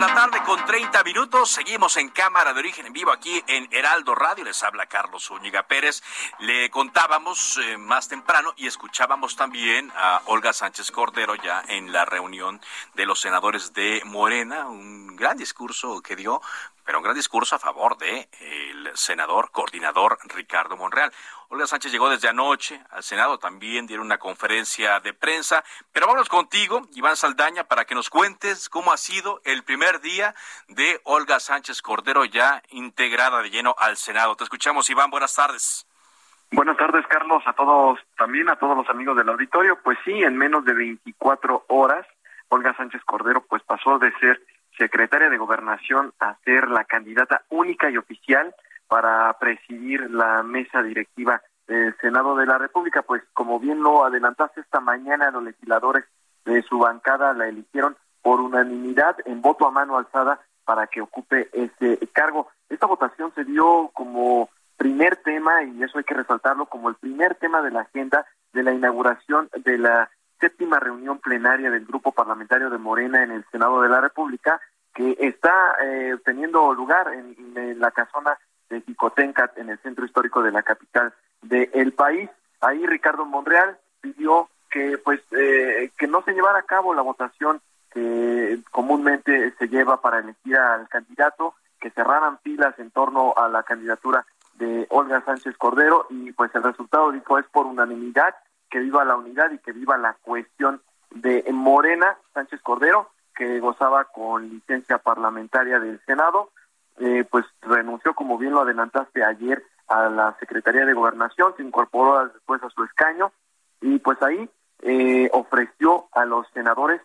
[0.00, 1.50] De la tarde con 30 minutos.
[1.50, 4.44] Seguimos en Cámara de Origen en vivo aquí en Heraldo Radio.
[4.44, 6.04] Les habla Carlos Zúñiga Pérez.
[6.38, 12.04] Le contábamos eh, más temprano y escuchábamos también a Olga Sánchez Cordero ya en la
[12.04, 12.60] reunión
[12.94, 14.68] de los senadores de Morena.
[14.68, 16.40] Un gran discurso que dio
[16.88, 21.12] pero un gran discurso a favor de el senador coordinador Ricardo Monreal.
[21.50, 26.28] Olga Sánchez llegó desde anoche al Senado, también dieron una conferencia de prensa, pero vamos
[26.28, 30.34] contigo, Iván Saldaña, para que nos cuentes cómo ha sido el primer día
[30.68, 34.36] de Olga Sánchez Cordero ya integrada de lleno al Senado.
[34.36, 35.86] Te escuchamos, Iván, buenas tardes.
[36.52, 39.78] Buenas tardes, Carlos, a todos, también a todos los amigos del auditorio.
[39.82, 42.06] Pues sí, en menos de 24 horas,
[42.48, 44.38] Olga Sánchez Cordero pues pasó de ser
[44.76, 48.54] secretaria de Gobernación a ser la candidata única y oficial
[48.88, 53.02] para presidir la mesa directiva del Senado de la República.
[53.02, 56.04] Pues como bien lo adelantaste esta mañana, los legisladores
[56.44, 61.48] de su bancada la eligieron por unanimidad en voto a mano alzada para que ocupe
[61.52, 62.48] ese cargo.
[62.68, 67.34] Esta votación se dio como primer tema, y eso hay que resaltarlo, como el primer
[67.34, 72.70] tema de la agenda de la inauguración de la séptima reunión plenaria del Grupo Parlamentario
[72.70, 74.60] de Morena en el Senado de la República,
[74.94, 78.38] que está eh, teniendo lugar en, la casona
[78.68, 82.28] de Jicotencat, en el centro histórico de la capital del país.
[82.60, 87.60] Ahí Ricardo Monreal pidió que pues eh, que no se llevara a cabo la votación
[87.90, 93.62] que comúnmente se lleva para elegir al candidato, que cerraran filas en torno a la
[93.62, 98.34] candidatura de Olga Sánchez Cordero y pues el resultado dijo es por unanimidad
[98.68, 104.04] que viva la unidad y que viva la cuestión de Morena Sánchez Cordero, que gozaba
[104.04, 106.50] con licencia parlamentaria del Senado,
[107.00, 112.28] eh, pues renunció, como bien lo adelantaste ayer, a la Secretaría de Gobernación, se incorporó
[112.28, 113.32] después a su escaño
[113.80, 114.48] y pues ahí
[114.82, 117.00] eh, ofreció a los senadores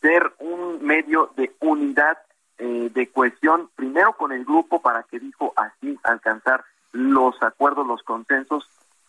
[0.00, 2.18] ser un medio de unidad,
[2.58, 8.02] eh, de cohesión, primero con el grupo para que dijo así alcanzar los acuerdos, los
[8.02, 8.68] consensos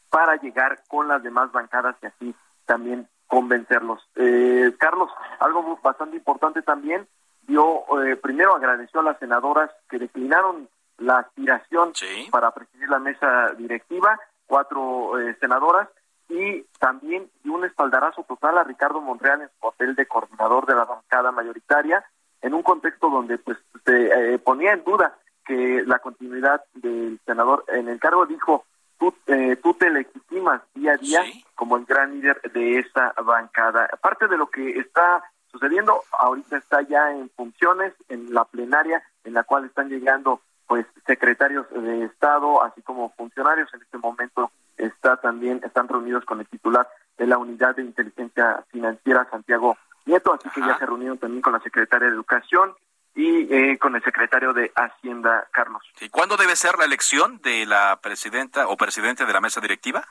[0.10, 2.36] para llegar con las demás bancadas y así
[2.66, 4.02] también convencerlos.
[4.16, 5.10] Eh, Carlos,
[5.40, 7.08] algo bastante importante también,
[7.50, 11.92] dio, eh, primero agradeció a las senadoras que declinaron la aspiración
[12.32, 15.90] para presidir la mesa directiva, cuatro eh, senadoras,
[16.30, 20.76] y también dio un espaldarazo total a Ricardo Monreal en su papel de coordinador de
[20.76, 22.06] la bancada mayoritaria,
[22.42, 27.90] en un contexto donde pues se ponía en duda que la continuidad del senador en
[27.90, 28.66] el cargo dijo
[29.00, 31.24] tú, eh, tú te legitimas día a día
[31.56, 33.90] como el gran líder de esa bancada.
[33.92, 35.24] Aparte de lo que está
[35.60, 40.86] sucediendo, ahorita está ya en funciones en la plenaria en la cual están llegando pues
[41.06, 43.74] secretarios de Estado, así como funcionarios.
[43.74, 48.64] En este momento está también están reunidos con el titular de la Unidad de Inteligencia
[48.72, 52.74] Financiera, Santiago Nieto, así que ya se reunieron también con la secretaria de Educación,
[53.16, 55.82] y eh, con el secretario de Hacienda, Carlos.
[56.00, 60.08] ¿Y cuándo debe ser la elección de la presidenta o presidente de la mesa directiva?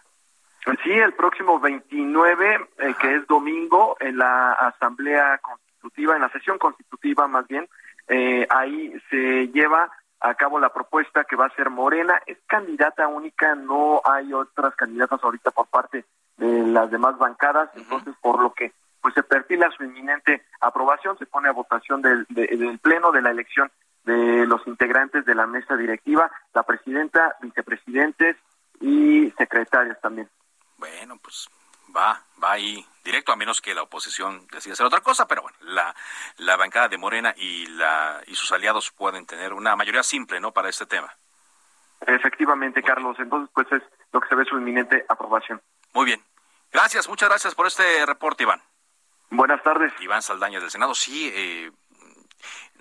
[0.69, 6.29] Pues sí, el próximo 29, eh, que es domingo, en la Asamblea Constitutiva, en la
[6.29, 7.67] sesión constitutiva más bien,
[8.07, 12.21] eh, ahí se lleva a cabo la propuesta que va a ser Morena.
[12.27, 16.05] Es candidata única, no hay otras candidatas ahorita por parte
[16.37, 21.25] de las demás bancadas, entonces por lo que pues se perfila su inminente aprobación, se
[21.25, 23.71] pone a votación del, del pleno de la elección
[24.05, 28.37] de los integrantes de la mesa directiva, la presidenta, vicepresidentes
[28.83, 30.29] y secretarias también.
[30.79, 31.49] Bueno, pues
[31.95, 35.57] va, va ahí directo, a menos que la oposición decida hacer otra cosa, pero bueno,
[35.61, 35.95] la,
[36.39, 40.53] la bancada de Morena y, la, y sus aliados pueden tener una mayoría simple, ¿no?,
[40.53, 41.15] para este tema.
[42.07, 43.17] Efectivamente, Carlos.
[43.19, 45.61] Entonces, pues es lo que se ve su inminente aprobación.
[45.93, 46.23] Muy bien.
[46.71, 48.63] Gracias, muchas gracias por este reporte, Iván.
[49.31, 49.93] Buenas tardes.
[50.01, 50.95] Iván Saldaña del Senado.
[50.95, 51.73] Sí, eh,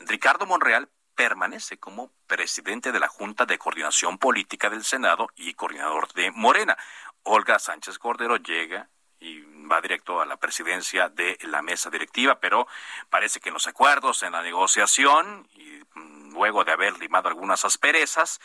[0.06, 6.14] Ricardo Monreal permanece como presidente de la Junta de Coordinación Política del Senado y coordinador
[6.14, 6.78] de Morena.
[7.24, 12.68] Olga Sánchez Cordero llega y va directo a la presidencia de la mesa directiva, pero
[13.10, 17.66] parece que en los acuerdos, en la negociación y mm, luego de haber limado algunas
[17.66, 18.40] asperezas,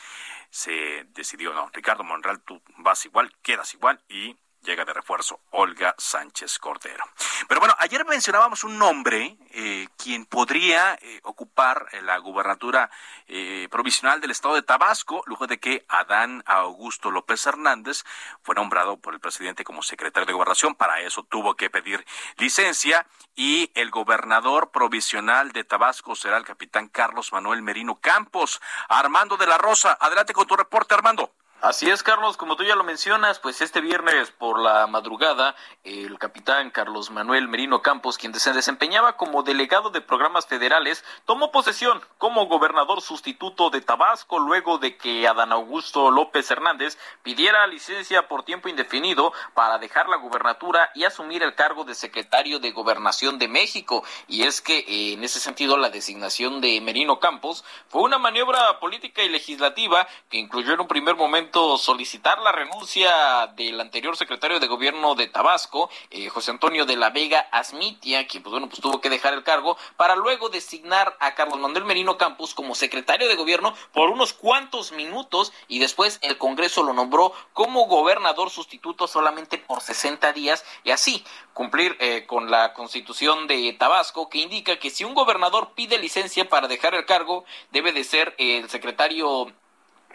[0.51, 5.95] se decidió, no, Ricardo Monreal, tú vas igual, quedas igual y llega de refuerzo Olga
[5.99, 7.05] Sánchez Cordero.
[7.49, 12.91] Pero bueno, ayer mencionábamos un nombre, eh, quien podría eh, ocupar la gubernatura
[13.27, 18.05] eh, provisional del estado de Tabasco, luego de que Adán Augusto López Hernández
[18.43, 20.75] fue nombrado por el presidente como secretario de gobernación.
[20.75, 22.05] Para eso tuvo que pedir
[22.37, 28.61] licencia y el gobernador provisional de Tabasco será el capitán Carlos Manuel Merino Campos.
[28.89, 31.35] Armando de la Rosa, adelante con tu reporte, Armando.
[31.63, 36.19] Así es, Carlos, como tú ya lo mencionas, pues este viernes por la madrugada, el
[36.19, 42.03] capitán Carlos Manuel Merino Campos, quien se desempeñaba como delegado de programas federales, tomó posesión
[42.19, 48.43] como gobernador sustituto de Tabasco luego de que Adán Augusto López Hernández pidiera licencia por
[48.43, 53.47] tiempo indefinido para dejar la gubernatura y asumir el cargo de secretario de Gobernación de
[53.47, 54.03] México.
[54.27, 58.81] Y es que eh, en ese sentido la designación de Merino Campos fue una maniobra
[58.81, 64.59] política y legislativa que incluyó en un primer momento solicitar la renuncia del anterior secretario
[64.59, 68.81] de gobierno de Tabasco, eh, José Antonio de la Vega Asmitia, quien pues bueno, pues
[68.81, 73.29] tuvo que dejar el cargo, para luego designar a Carlos Manuel Merino Campos como secretario
[73.29, 79.07] de gobierno por unos cuantos minutos y después el Congreso lo nombró como gobernador sustituto
[79.07, 84.79] solamente por 60 días y así cumplir eh, con la constitución de Tabasco que indica
[84.79, 89.53] que si un gobernador pide licencia para dejar el cargo, debe de ser el secretario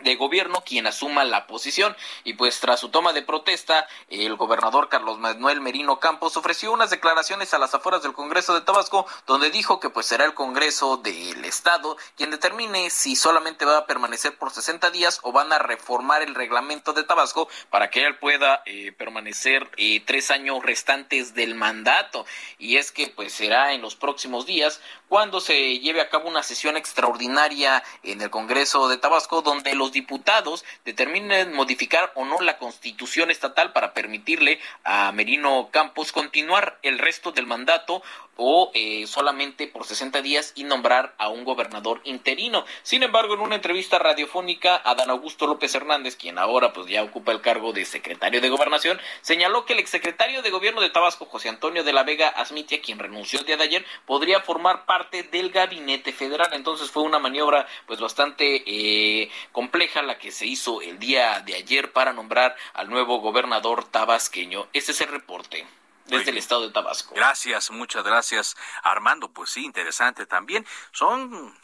[0.03, 1.95] de gobierno quien asuma la posición.
[2.23, 6.89] Y pues tras su toma de protesta el gobernador Carlos Manuel Merino Campos ofreció unas
[6.89, 10.97] declaraciones a las afueras del Congreso de Tabasco donde dijo que pues será el Congreso
[10.97, 15.59] del Estado quien determine si solamente va a permanecer por 60 días o van a
[15.59, 21.33] reformar el reglamento de Tabasco para que él pueda eh, permanecer eh, tres años restantes
[21.33, 22.25] del mandato.
[22.57, 26.43] Y es que pues será en los próximos días cuando se lleve a cabo una
[26.43, 32.57] sesión extraordinaria en el Congreso de Tabasco donde los diputados determinen modificar o no la
[32.57, 38.01] constitución estatal para permitirle a Merino Campos continuar el resto del mandato
[38.37, 42.65] o eh, solamente por 60 días y nombrar a un gobernador interino.
[42.83, 47.31] Sin embargo, en una entrevista radiofónica, Adán Augusto López Hernández, quien ahora pues ya ocupa
[47.31, 51.49] el cargo de secretario de gobernación, señaló que el exsecretario de gobierno de Tabasco, José
[51.49, 55.49] Antonio de la Vega Asmitia, quien renunció el día de ayer, podría formar parte del
[55.49, 56.49] gabinete federal.
[56.53, 61.55] Entonces fue una maniobra pues bastante eh, compleja la que se hizo el día de
[61.55, 64.67] ayer para nombrar al nuevo gobernador tabasqueño.
[64.73, 65.67] Ese es el reporte
[66.05, 67.13] desde el estado de Tabasco.
[67.13, 69.29] Gracias, muchas gracias, Armando.
[69.29, 70.65] Pues sí, interesante también.
[70.91, 71.55] Son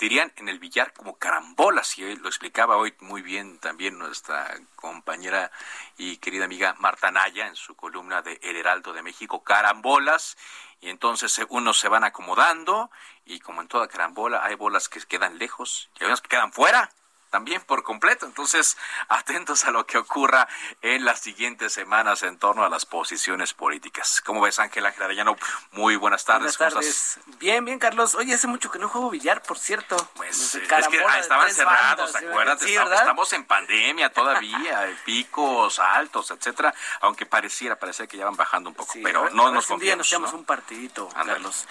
[0.00, 5.52] dirían en el billar como carambolas, y lo explicaba hoy muy bien también nuestra compañera
[5.98, 10.38] y querida amiga Marta Naya en su columna de El Heraldo de México, carambolas,
[10.80, 12.90] y entonces unos se van acomodando,
[13.26, 16.52] y como en toda carambola hay bolas que quedan lejos y hay unas que quedan
[16.52, 16.90] fuera,
[17.30, 18.26] también por completo.
[18.26, 18.76] Entonces,
[19.08, 20.48] atentos a lo que ocurra
[20.82, 24.20] en las siguientes semanas en torno a las posiciones políticas.
[24.20, 25.36] ¿Cómo ves, Ángel Ángel Arellano?
[25.72, 26.58] Muy buenas tardes.
[26.58, 27.20] Buenas tardes.
[27.38, 28.14] Bien, bien, Carlos.
[28.14, 29.96] Oye, hace mucho que no juego billar, por cierto.
[30.14, 32.66] Pues es que estaban cerrados, acuérdate.
[32.66, 36.74] Sí, estamos, en pandemia todavía, picos altos, etcétera.
[37.00, 39.98] Aunque pareciera, parecía que ya van bajando un poco, pero no nos confiamos.
[39.98, 41.66] Nos echamos un partidito, Carlos.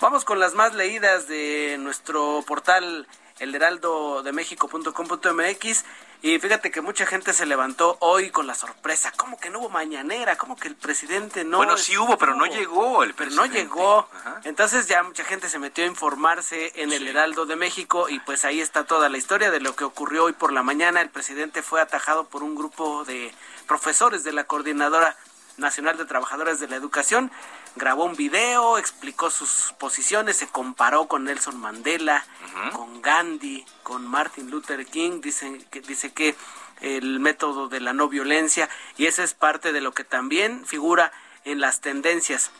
[0.00, 3.06] Vamos con las más leídas de nuestro portal
[3.42, 5.84] el heraldo de México.com.mx
[6.22, 9.68] y fíjate que mucha gente se levantó hoy con la sorpresa, ¿cómo que no hubo
[9.68, 10.36] mañanera?
[10.36, 13.48] ¿Cómo que el presidente no Bueno, sí hubo, pero no llegó el presidente.
[13.48, 14.08] Pero no llegó.
[14.44, 18.44] Entonces ya mucha gente se metió a informarse en el Heraldo de México y pues
[18.44, 21.00] ahí está toda la historia de lo que ocurrió hoy por la mañana.
[21.00, 23.34] El presidente fue atajado por un grupo de
[23.66, 25.16] profesores de la Coordinadora
[25.56, 27.32] Nacional de Trabajadores de la Educación,
[27.76, 32.24] grabó un video, explicó sus posiciones, se comparó con Nelson Mandela,
[32.72, 36.34] con Gandhi, con Martin Luther King, dice que, dice que
[36.80, 41.12] el método de la no violencia, y esa es parte de lo que también figura
[41.44, 42.50] en las tendencias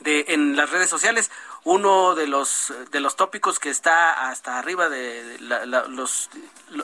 [0.00, 1.30] de, en las redes sociales.
[1.62, 6.30] Uno de los, de los tópicos que está hasta arriba de los,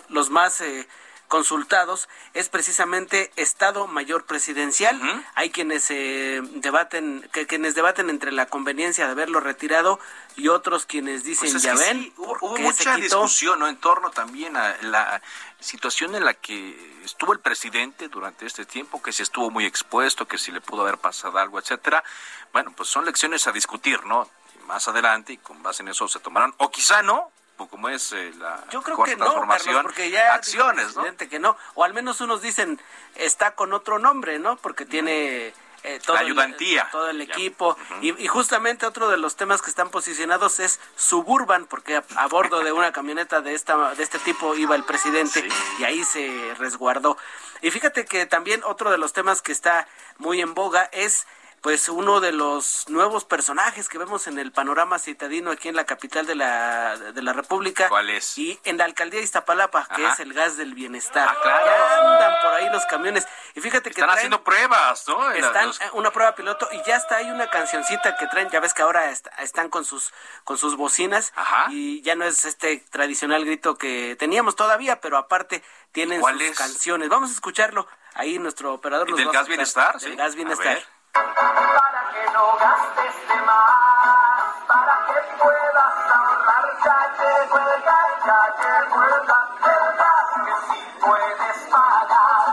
[0.08, 0.60] los más...
[0.60, 0.86] Eh,
[1.28, 5.00] consultados es precisamente Estado Mayor Presidencial.
[5.34, 9.98] Hay quienes se debaten, que, quienes debaten entre la conveniencia de haberlo retirado
[10.36, 12.12] y otros quienes dicen pues ya ven.
[12.16, 13.68] hubo, mucha discusión ¿no?
[13.68, 15.22] en torno también a la
[15.60, 20.26] situación en la que estuvo el presidente durante este tiempo, que si estuvo muy expuesto,
[20.26, 22.04] que si le pudo haber pasado algo, etcétera.
[22.52, 24.28] Bueno, pues son lecciones a discutir, ¿no?
[24.66, 28.32] Más adelante y con base en eso se tomarán, o quizá no, como es eh,
[28.38, 31.04] la Yo creo que no, Carlos, porque ya acciones, ¿no?
[31.16, 32.80] que no, o al menos unos dicen
[33.14, 34.56] está con otro nombre, ¿no?
[34.56, 36.82] Porque tiene eh, todo, ayudantía.
[36.82, 37.76] El, todo el equipo.
[38.02, 42.72] y, justamente otro de los temas que están posicionados es Suburban, porque a, bordo de
[42.72, 45.46] una camioneta de, esta, de este tipo iba el presidente
[45.78, 47.16] y ahí se resguardó.
[47.62, 49.86] Y fíjate que también otro de los temas que está
[50.18, 51.26] muy en boga es
[51.66, 55.84] pues uno de los nuevos personajes que vemos en el panorama citadino aquí en la
[55.84, 57.88] capital de la, de la República.
[57.88, 58.38] ¿Cuál es?
[58.38, 61.28] Y en la alcaldía de Iztapalapa, que es el gas del bienestar.
[61.28, 62.12] Ah, claro.
[62.12, 63.26] andan por ahí los camiones.
[63.56, 65.32] Y fíjate que están haciendo pruebas, ¿no?
[65.32, 68.82] Están una prueba piloto y ya está ahí una cancioncita que traen, ya ves que
[68.82, 70.12] ahora están con sus
[70.44, 71.32] con sus bocinas
[71.70, 77.08] y ya no es este tradicional grito que teníamos todavía, pero aparte tienen sus canciones.
[77.08, 77.88] Vamos a escucharlo.
[78.14, 79.98] Ahí nuestro operador nos ¿Del gas bienestar?
[79.98, 87.58] Del gas bienestar para que no gastes de más, para que puedas ahorrar, ya llegó
[87.58, 92.46] el gas, ya llegó el gas, el gas que sí puedes pagar,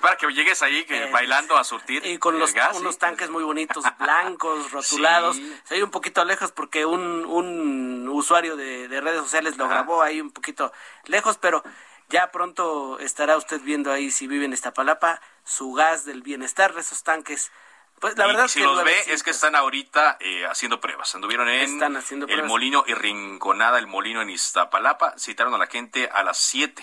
[0.00, 2.04] para que llegues ahí que, bailando a surtir.
[2.04, 5.36] Y con los, gas, unos tanques muy bonitos, blancos, rotulados.
[5.64, 10.20] Se oye un poquito lejos porque un, un usuario de, redes sociales lo grabó ahí
[10.20, 10.72] un poquito
[11.04, 11.62] lejos, pero
[12.08, 17.02] ya pronto estará usted viendo ahí si vive en Iztapalapa su gas del bienestar, esos
[17.02, 17.52] tanques.
[18.00, 21.14] Pues la verdad y si los ve es que están ahorita eh, haciendo pruebas.
[21.14, 21.82] Anduvieron en
[22.28, 25.18] el molino y Rinconada, el molino en Iztapalapa.
[25.18, 26.82] Citaron a la gente a las 7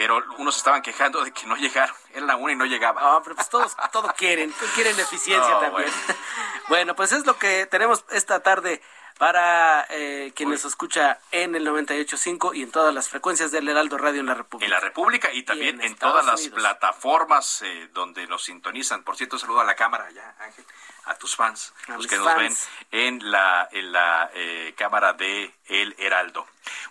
[0.00, 1.94] pero unos estaban quejando de que no llegaron.
[2.14, 3.02] Era la una y no llegaba.
[3.02, 5.90] No, pero pues todos, todo quieren, quieren eficiencia también.
[6.68, 6.96] Bueno.
[6.96, 8.80] pues es lo que tenemos esta tarde
[9.18, 14.20] para eh, quienes escucha en el 98.5 y en todas las frecuencias del Heraldo Radio
[14.20, 14.64] en la República.
[14.64, 19.04] En la República y también en, todas las plataformas eh, donde nos sintonizan.
[19.04, 20.64] Por cierto, saludo a la cámara ya, Ángel,
[21.04, 22.54] a tus fans, a los que nos ven
[22.90, 26.46] en la, en la eh, cámara de El Heraldo.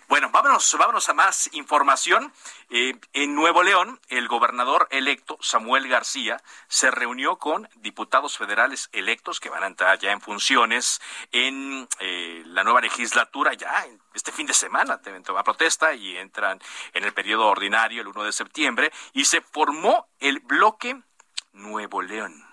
[0.08, 2.32] Bueno, vámonos, vámonos a más información.
[2.70, 9.40] Eh, en Nuevo León, el gobernador electo Samuel García se reunió con diputados federales electos
[9.40, 11.00] que van a entrar ya en funciones
[11.32, 15.00] en eh, la nueva legislatura ya este fin de semana.
[15.24, 16.60] Toma protesta y entran
[16.92, 21.00] en el periodo ordinario el 1 de septiembre y se formó el bloque
[21.52, 22.49] Nuevo León.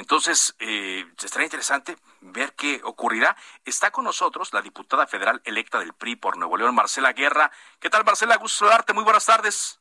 [0.00, 3.36] Entonces, eh, estará interesante ver qué ocurrirá.
[3.66, 7.50] Está con nosotros la diputada federal electa del PRI por Nuevo León, Marcela Guerra.
[7.78, 8.36] ¿Qué tal, Marcela?
[8.36, 8.94] Gusto saludarte.
[8.94, 9.78] Muy buenas tardes.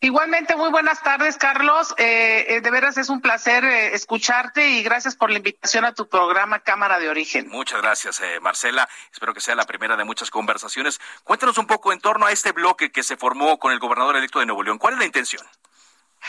[0.00, 1.94] Igualmente, muy buenas tardes, Carlos.
[1.98, 5.94] Eh, eh, de veras es un placer eh, escucharte y gracias por la invitación a
[5.94, 7.48] tu programa Cámara de Origen.
[7.48, 8.88] Muchas gracias, Marcela.
[9.12, 11.00] Espero que sea la primera de muchas conversaciones.
[11.22, 14.40] Cuéntanos un poco en torno a este bloque que se formó con el gobernador electo
[14.40, 14.78] de Nuevo León.
[14.78, 15.46] ¿Cuál es la intención?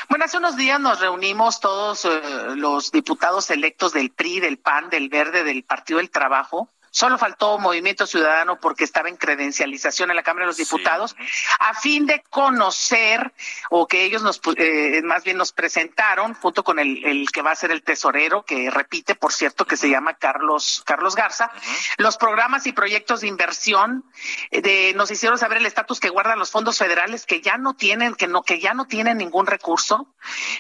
[0.10, 2.08] Bueno, hace unos días nos reunimos todos
[2.56, 7.58] los diputados electos del PRI, del PAN, del Verde, del Partido del Trabajo Solo faltó
[7.58, 11.14] Movimiento Ciudadano porque estaba en credencialización en la Cámara de los Diputados,
[11.60, 13.34] a fin de conocer
[13.70, 17.52] o que ellos nos, eh, más bien nos presentaron, junto con el, el, que va
[17.52, 21.52] a ser el tesorero, que repite, por cierto, que se llama Carlos, Carlos Garza,
[21.98, 24.06] los programas y proyectos de inversión,
[24.52, 27.74] eh, de, nos hicieron saber el estatus que guardan los fondos federales que ya no
[27.74, 30.08] tienen, que no, que ya no tienen ningún recurso,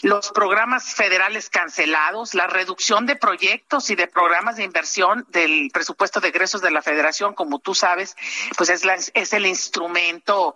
[0.01, 6.19] los programas federales cancelados, la reducción de proyectos y de programas de inversión del presupuesto
[6.19, 8.15] de egresos de la federación, como tú sabes,
[8.57, 10.55] pues es, la, es el instrumento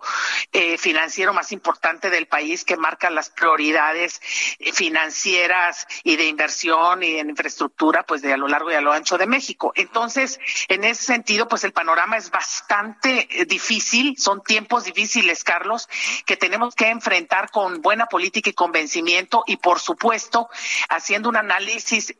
[0.52, 4.20] eh, financiero más importante del país que marca las prioridades
[4.58, 8.80] eh, financieras y de inversión y en infraestructura, pues de a lo largo y a
[8.80, 9.72] lo ancho de México.
[9.74, 15.88] Entonces, en ese sentido, pues el panorama es bastante eh, difícil, son tiempos difíciles, Carlos,
[16.26, 20.48] que tenemos que enfrentar con buena política y convencimiento y, por supuesto,
[20.88, 22.14] haciendo un análisis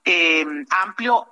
[0.70, 1.26] amplio,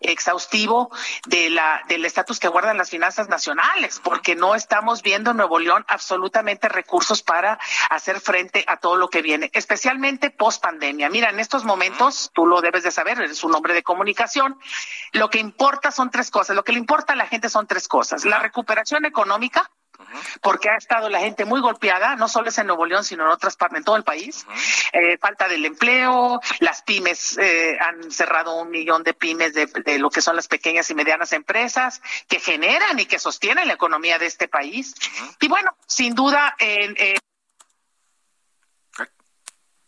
[0.00, 0.90] exhaustivo
[1.26, 5.38] de la la del estatus que guardan las finanzas nacionales, porque no estamos viendo en
[5.38, 7.58] Nuevo León absolutamente recursos para
[7.90, 11.08] hacer frente a todo lo que viene, especialmente post pandemia.
[11.08, 14.58] Mira, en estos momentos, tú lo debes de saber, eres un hombre de comunicación,
[15.12, 17.88] lo que importa son tres cosas, lo que le importa a la gente son tres
[17.88, 19.70] cosas, la recuperación económica,
[20.40, 23.30] porque ha estado la gente muy golpeada, no solo es en Nuevo León, sino en
[23.30, 24.46] otras partes, en todo el país.
[24.92, 29.98] Eh, falta del empleo, las pymes eh, han cerrado un millón de pymes de, de,
[29.98, 34.18] lo que son las pequeñas y medianas empresas que generan y que sostienen la economía
[34.18, 34.94] de este país.
[35.40, 36.94] Y bueno, sin duda, en.
[36.98, 37.18] Eh,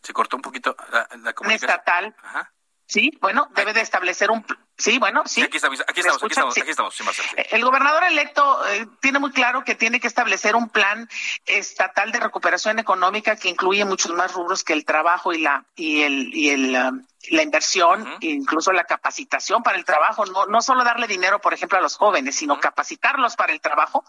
[0.03, 1.71] se cortó un poquito la, la comunicación.
[1.71, 2.15] estatal.
[2.23, 2.53] Ajá.
[2.87, 4.45] Sí, bueno, debe de establecer un
[4.79, 5.43] Sí, bueno, sí.
[5.43, 7.43] aquí estamos, aquí estamos, aquí estamos, aquí estamos, sí, Marcelo, sí.
[7.51, 11.09] El gobernador electo eh, tiene muy claro que tiene que establecer un plan
[11.47, 16.03] estatal de recuperación económica que incluye muchos más rubros que el trabajo y la y
[16.03, 18.19] el y el um, la inversión, uh -huh.
[18.21, 21.97] incluso la capacitación para el trabajo, no, no solo darle dinero, por ejemplo, a los
[21.97, 22.61] jóvenes, sino uh -huh.
[22.61, 24.05] capacitarlos para el trabajo.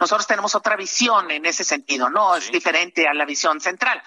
[0.00, 2.34] Nosotros tenemos otra visión en ese sentido, ¿no?
[2.36, 2.46] Sí.
[2.46, 4.02] Es diferente a la visión central.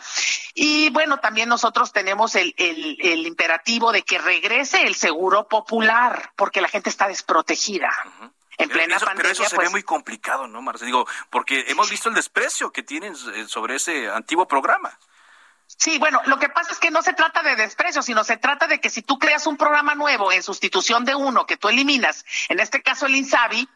[0.56, 5.97] Y bueno, también nosotros tenemos el, el, el imperativo de que regrese el seguro popular,
[6.36, 7.92] porque la gente está desprotegida.
[8.06, 9.32] Uh -huh en plena eso, pandemia.
[9.32, 10.88] Pero eso sería pues, muy complicado, ¿no, Marcelo?
[10.88, 14.98] Digo, porque hemos visto el desprecio que tienen sobre ese antiguo programa.
[15.68, 18.68] Sí, bueno, lo que pasa es que no se trata de desprecio, sino se trata
[18.68, 22.26] de que si tú creas un programa nuevo en sustitución de uno que tú eliminas,
[22.48, 23.68] en este caso el INSABI,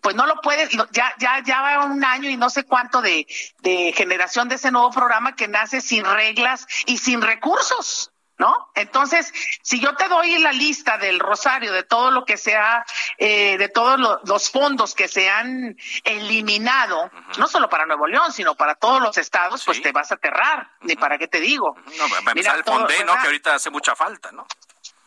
[0.00, 3.26] pues no lo puedes, ya, ya, ya va un año y no sé cuánto de,
[3.62, 8.13] de generación de ese nuevo programa que nace sin reglas y sin recursos.
[8.38, 8.70] ¿No?
[8.74, 9.32] Entonces,
[9.62, 12.84] si yo te doy la lista del rosario de todo lo que se ha,
[13.18, 17.38] eh, de todos lo, los fondos que se han eliminado, uh -huh.
[17.38, 19.66] no solo para Nuevo León, sino para todos los estados, sí.
[19.66, 20.86] pues te vas a aterrar, uh -huh.
[20.88, 21.76] ni para qué te digo.
[21.96, 23.12] No, va a empezar el Fondé, ¿no?
[23.14, 24.46] Que ahorita hace mucha falta, ¿no?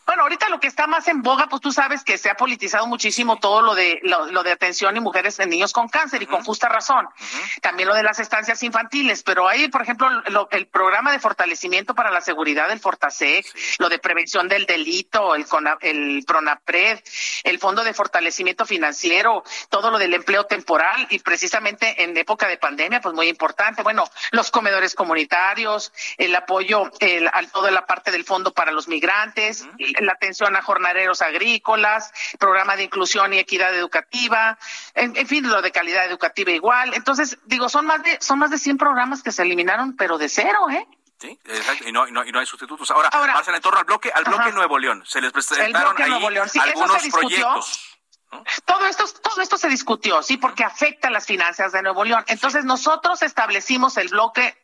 [0.08, 2.86] Bueno, ahorita lo que está más en boga, pues tú sabes que se ha politizado
[2.86, 6.24] muchísimo todo lo de lo, lo de atención y mujeres en niños con cáncer y
[6.24, 6.30] uh -huh.
[6.30, 7.04] con justa razón.
[7.04, 7.60] Uh -huh.
[7.60, 11.94] También lo de las estancias infantiles, pero hay, por ejemplo, lo, el programa de fortalecimiento
[11.94, 13.76] para la seguridad del Fortasec, sí.
[13.80, 15.44] lo de prevención del delito, el,
[15.82, 17.00] el Pronapred,
[17.44, 22.56] el Fondo de Fortalecimiento Financiero, todo lo del empleo temporal y precisamente en época de
[22.56, 23.82] pandemia, pues muy importante.
[23.82, 28.88] Bueno, los comedores comunitarios, el apoyo el, a toda la parte del fondo para los
[28.88, 29.66] migrantes.
[29.66, 34.58] Uh -huh la atención a jornaleros agrícolas, programa de inclusión y equidad educativa,
[34.94, 36.94] en, en, fin, lo de calidad educativa igual.
[36.94, 40.28] Entonces, digo, son más de son más de 100 programas que se eliminaron, pero de
[40.28, 40.86] cero, ¿eh?
[41.20, 42.88] Sí, exacto, y no, y no, y no hay sustitutos.
[42.92, 44.52] Ahora, Ahora Marcela, en torno al bloque, al bloque ajá.
[44.52, 47.87] Nuevo León, se les presentaron ahí sí, algunos proyectos.
[48.30, 48.44] ¿No?
[48.66, 52.24] Todo esto, todo esto se discutió, sí, porque afecta las finanzas de Nuevo León.
[52.28, 54.54] Entonces nosotros establecimos el bloque,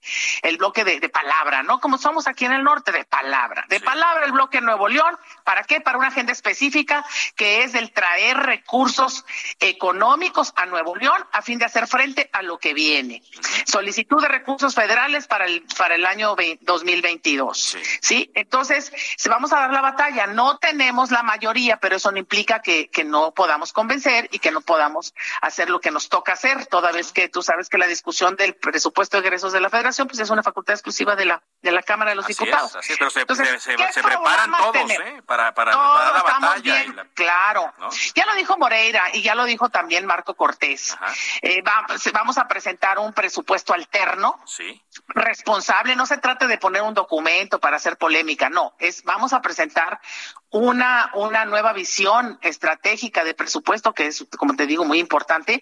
[0.42, 1.80] el bloque de, de, palabra, ¿no?
[1.80, 3.64] Como somos aquí en el norte, de palabra.
[3.68, 3.84] De sí.
[3.84, 5.16] palabra el bloque Nuevo León.
[5.44, 5.80] ¿Para qué?
[5.80, 7.04] Para una agenda específica
[7.36, 9.24] que es el traer recursos
[9.60, 13.22] económicos a Nuevo León a fin de hacer frente a lo que viene.
[13.64, 17.58] Solicitud de recursos federales para el, para el año 2022.
[17.58, 17.78] Sí.
[18.00, 18.30] ¿sí?
[18.34, 18.92] Entonces,
[19.28, 20.26] vamos a dar la batalla.
[20.26, 24.40] No tenemos la mayoría, pero eso no implica que, que no podamos podamos convencer y
[24.40, 27.78] que no podamos hacer lo que nos toca hacer, toda vez que tú sabes que
[27.78, 31.26] la discusión del presupuesto de egresos de la Federación pues es una facultad exclusiva de
[31.26, 32.70] la de la Cámara de los así Diputados.
[32.70, 35.22] Es, así es, pero se, Entonces, se, se, se preparan todos ¿eh?
[35.26, 36.60] para, para, todos para la batalla.
[36.60, 37.04] Bien, la...
[37.14, 37.72] Claro.
[37.78, 37.88] ¿no?
[38.14, 40.96] Ya lo dijo Moreira y ya lo dijo también Marco Cortés.
[41.40, 44.82] Eh, va, vamos a presentar un presupuesto alterno, sí.
[45.08, 45.96] responsable.
[45.96, 48.74] No se trata de poner un documento para hacer polémica, no.
[48.78, 50.00] Es vamos a presentar
[50.50, 55.60] una, una nueva visión estratégica de presupuesto que es, como te digo, muy importante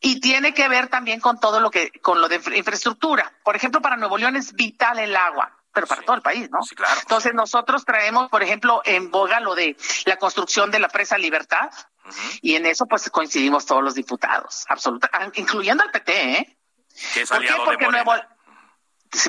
[0.00, 3.32] y tiene que ver también con todo lo que, con lo de infraestructura.
[3.42, 5.43] Por ejemplo, para Nuevo León es vital el agua
[5.74, 6.06] pero para sí.
[6.06, 6.62] todo el país, ¿no?
[6.62, 6.98] Sí, claro.
[7.00, 11.68] Entonces nosotros traemos, por ejemplo, en boga lo de la construcción de la presa Libertad
[12.04, 12.38] uh -huh.
[12.40, 16.58] y en eso pues coincidimos todos los diputados, absolutamente, incluyendo al PT, ¿eh?
[17.12, 17.84] Que es aliado ¿Por qué?
[17.84, 18.14] Porque Nuevo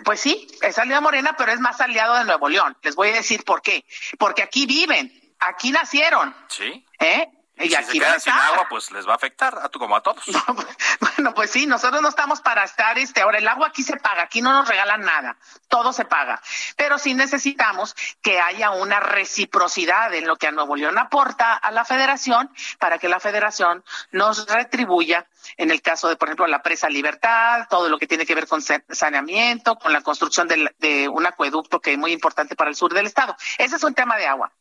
[0.03, 2.75] pues sí, es aliado Morena, pero es más aliado de Nuevo León.
[2.81, 3.85] Les voy a decir por qué.
[4.17, 6.35] Porque aquí viven, aquí nacieron.
[6.47, 6.85] Sí.
[6.99, 7.27] ¿Eh?
[7.57, 9.95] Y, si aquí se quedan sin agua, pues les va a afectar, a tú como
[9.95, 10.23] a todos.
[10.35, 10.55] No,
[10.99, 14.23] bueno, pues sí, nosotros no estamos para estar, este, ahora el agua aquí se paga,
[14.23, 15.37] aquí no nos regalan nada,
[15.69, 16.41] todo se paga.
[16.75, 21.71] Pero sí necesitamos que haya una reciprocidad en lo que a Nuevo León aporta a
[21.71, 22.49] la federación
[22.79, 25.25] para que la federación nos retribuya,
[25.57, 28.47] en el caso de, por ejemplo, la presa Libertad, todo lo que tiene que ver
[28.47, 32.75] con saneamiento, con la construcción de, de un acueducto que es muy importante para el
[32.75, 33.35] sur del estado.
[33.57, 34.51] Ese es un tema de agua.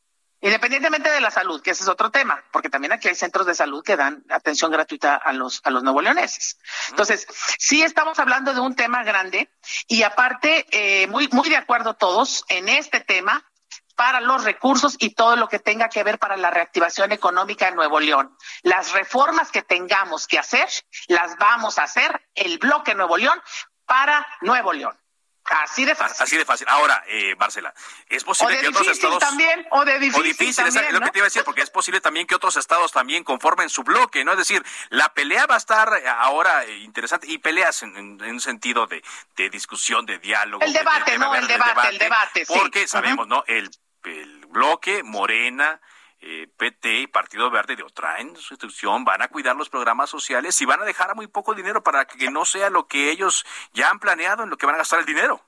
[0.45, 3.55] Independientemente de la salud, que ese es otro tema, porque también aquí hay centros de
[3.55, 6.59] salud que dan atención gratuita a los, a los nuevo leoneses.
[6.90, 7.26] Entonces,
[7.59, 9.49] sí estamos hablando de un tema grande
[9.88, 13.42] y aparte, eh, muy, muy de acuerdo todos en este tema,
[13.97, 17.76] para los recursos y todo lo que tenga que ver para la reactivación económica de
[17.76, 18.36] Nuevo León.
[18.64, 20.68] Las reformas que tengamos que hacer,
[21.07, 23.40] las vamos a hacer el bloque Nuevo León
[23.86, 24.99] para Nuevo León.
[25.45, 26.16] Así de fácil.
[26.24, 26.66] Así de fácil.
[26.70, 27.74] Ahora, eh, Marcela,
[28.09, 30.92] es posible o de que otros estados también, o de difícil, o difícil, también, es
[30.92, 31.07] lo ¿no?
[31.07, 33.82] que te iba a decir, porque es posible también que otros estados también conformen su
[33.82, 34.32] bloque, ¿no?
[34.32, 38.86] Es decir, la pelea va a estar ahora eh, interesante y peleas en, un sentido
[38.86, 39.03] de,
[39.36, 40.64] de discusión, de diálogo.
[40.64, 41.34] El debate, ¿no?
[41.34, 42.53] El de debate, el debate, sí.
[42.57, 43.45] Porque sabemos, ¿no?
[43.47, 43.70] El,
[44.05, 45.80] el bloque Morena,
[46.27, 50.59] eh, PT y Partido Verde de traen su institución, van a cuidar los programas sociales
[50.61, 53.45] y van a dejar a muy poco dinero para que no sea lo que ellos
[53.75, 55.43] ya han planeado en lo que van a gastar el dinero.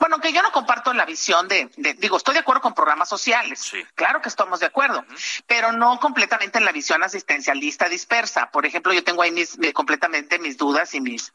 [0.00, 3.08] Bueno, que yo no comparto la visión de, de- digo, estoy de acuerdo con programas
[3.08, 3.60] sociales,
[3.94, 5.04] claro que estamos de acuerdo,
[5.46, 8.50] pero no completamente en la visión asistencialista dispersa.
[8.50, 11.32] Por ejemplo, yo tengo ahí mis, mi- completamente mis dudas y mis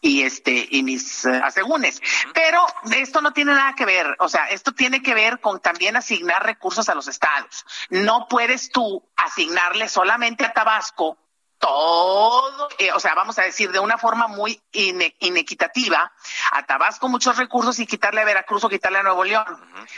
[0.00, 2.00] y este y mis eh, asegúnes,
[2.34, 2.64] pero
[2.96, 6.44] esto no tiene nada que ver, o sea, esto tiene que ver con también asignar
[6.44, 7.64] recursos a los estados.
[7.90, 11.16] No puedes tú asignarle solamente a Tabasco
[11.62, 16.12] todo, eh, o sea, vamos a decir de una forma muy ine- inequitativa,
[16.50, 19.44] a Tabasco muchos recursos y quitarle a Veracruz o quitarle a Nuevo León,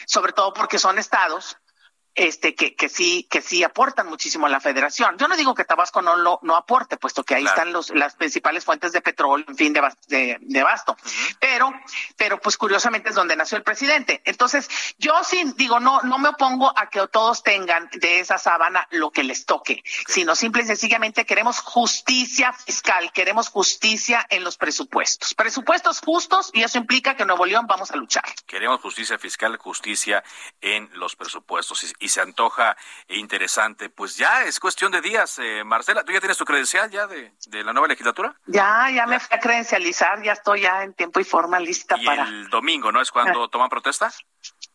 [0.06, 1.56] sobre todo porque son estados
[2.14, 5.16] este que, que sí que sí aportan muchísimo a la federación.
[5.18, 8.14] Yo no digo que Tabasco no lo no aporte, puesto que ahí están los las
[8.14, 10.96] principales fuentes de petróleo, en fin, de, de, de abasto.
[11.40, 11.72] Pero
[12.16, 14.22] pero pues curiosamente es donde nació el presidente.
[14.24, 18.86] Entonces, yo sí digo, no no me opongo a que todos tengan de esa sábana
[18.90, 24.56] lo que les toque, sino simple y sencillamente queremos justicia fiscal, queremos justicia en los
[24.56, 25.34] presupuestos.
[25.34, 28.24] Presupuestos justos y eso implica que en Nuevo León vamos a luchar.
[28.46, 30.22] Queremos justicia fiscal, justicia
[30.60, 32.76] en los presupuestos y, y se antoja
[33.08, 33.88] interesante.
[33.88, 36.04] Pues ya es cuestión de días, eh, Marcela.
[36.04, 38.34] ¿Tú ya tienes tu credencial ya de, de la nueva legislatura?
[38.46, 42.04] Ya, ya me fui a credencializar, ya estoy ya en tiempo y forma lista Y
[42.04, 42.24] para.
[42.24, 43.00] el domingo, ¿no?
[43.00, 44.12] Es cuando toman protesta.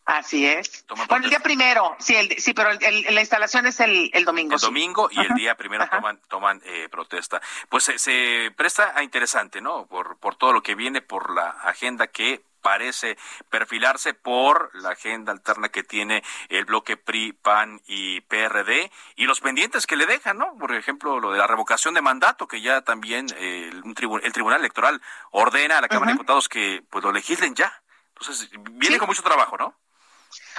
[0.06, 0.86] Así es.
[0.88, 4.10] Toman Bueno, el día primero, sí, el, sí, pero el- el- la instalación es el,
[4.14, 4.56] el domingo.
[4.56, 4.66] El sí.
[4.66, 7.40] domingo y el día primero toman toman eh, protesta.
[7.70, 9.86] Pues se, se presta a interesante, ¿no?
[9.86, 13.18] Por, por todo lo que viene, por la agenda que parece
[13.50, 19.40] perfilarse por la agenda alterna que tiene el bloque PRI, PAN y PRD y los
[19.40, 20.58] pendientes que le dejan, ¿no?
[20.58, 24.34] Por ejemplo, lo de la revocación de mandato que ya también eh, un tribu- el
[24.34, 25.02] Tribunal Electoral
[25.32, 27.72] ordena a la Cámara de Diputados que pues lo legislen ya.
[28.20, 29.76] Entonces, viene con mucho trabajo, ¿no?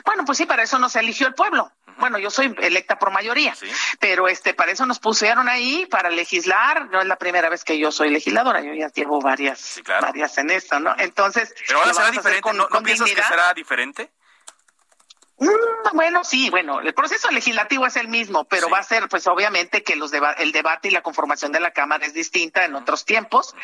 [0.05, 1.71] Bueno, pues sí, para eso nos eligió el pueblo.
[1.99, 3.55] Bueno, yo soy electa por mayoría,
[3.99, 6.89] pero este, para eso nos pusieron ahí para legislar.
[6.89, 10.51] No es la primera vez que yo soy legisladora, yo ya llevo varias, varias en
[10.51, 10.95] esto, ¿no?
[10.99, 12.41] Entonces, Pero ahora será diferente.
[12.43, 14.11] con- ¿No, piensas que será diferente?
[15.41, 15.49] Mm,
[15.95, 19.83] Bueno, sí, bueno, el proceso legislativo es el mismo, pero va a ser, pues obviamente
[19.83, 23.05] que los deba- el debate y la conformación de la Cámara es distinta en otros
[23.07, 23.55] tiempos,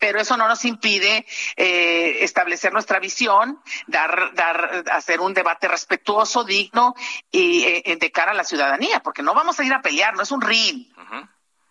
[0.00, 1.26] pero eso no nos impide
[1.56, 6.94] eh, establecer nuestra visión, dar, dar, hacer un debate respetuoso, digno
[7.30, 10.22] y eh, de cara a la ciudadanía, porque no vamos a ir a pelear, no
[10.22, 10.86] es un ring.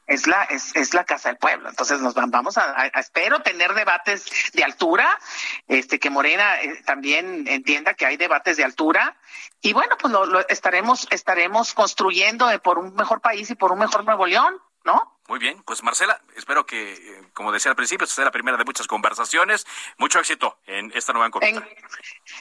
[0.08, 1.68] Es la, es, es la casa del pueblo.
[1.70, 5.20] Entonces nos van- vamos a, a- espero tener debates de altura,
[5.68, 9.18] este que Morena eh, también entienda que hay debates de altura
[9.62, 13.72] y bueno, pues lo, lo estaremos, estaremos construyendo eh, por un mejor país y por
[13.74, 15.14] un mejor Nuevo León, ¿no?
[15.28, 18.56] Muy bien, pues Marcela, espero que, eh, como decía al principio, esta sea la primera
[18.56, 19.68] de muchas conversaciones.
[19.98, 21.68] Mucho éxito en esta nueva encuesta.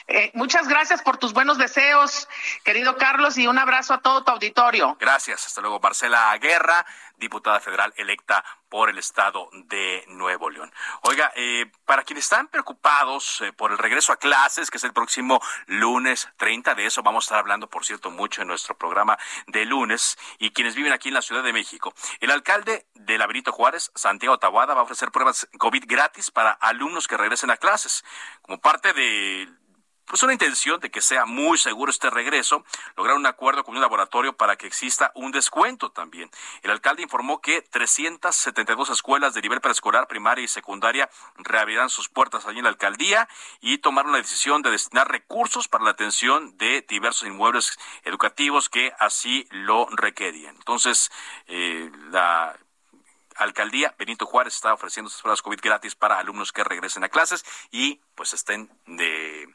[0.07, 2.29] Eh, muchas gracias por tus buenos deseos,
[2.67, 4.97] querido Carlos, y un abrazo a todo tu auditorio.
[4.99, 5.47] Gracias.
[5.47, 10.69] Hasta luego, Marcela Guerra, diputada federal electa por el estado de Nuevo León.
[11.03, 14.91] Oiga, eh, para quienes están preocupados eh, por el regreso a clases, que es el
[14.91, 19.17] próximo lunes 30, de eso vamos a estar hablando, por cierto, mucho en nuestro programa
[19.47, 21.93] de lunes, y quienes viven aquí en la Ciudad de México.
[22.19, 26.51] El alcalde de la Benito Juárez, Santiago Tabuada, va a ofrecer pruebas COVID gratis para
[26.51, 28.03] alumnos que regresen a clases.
[28.41, 29.47] Como parte de
[30.07, 32.63] pues una intención de que sea muy seguro este regreso,
[32.95, 36.31] lograr un acuerdo con un laboratorio para que exista un descuento también.
[36.61, 42.45] El alcalde informó que 372 escuelas de nivel preescolar, primaria y secundaria reabrirán sus puertas
[42.45, 43.27] allí en la alcaldía
[43.59, 48.93] y tomaron la decisión de destinar recursos para la atención de diversos inmuebles educativos que
[48.99, 50.55] así lo requerían.
[50.55, 51.11] Entonces,
[51.47, 52.55] eh, la
[53.35, 57.45] alcaldía Benito Juárez está ofreciendo sus pruebas COVID gratis para alumnos que regresen a clases
[57.71, 59.47] y pues estén de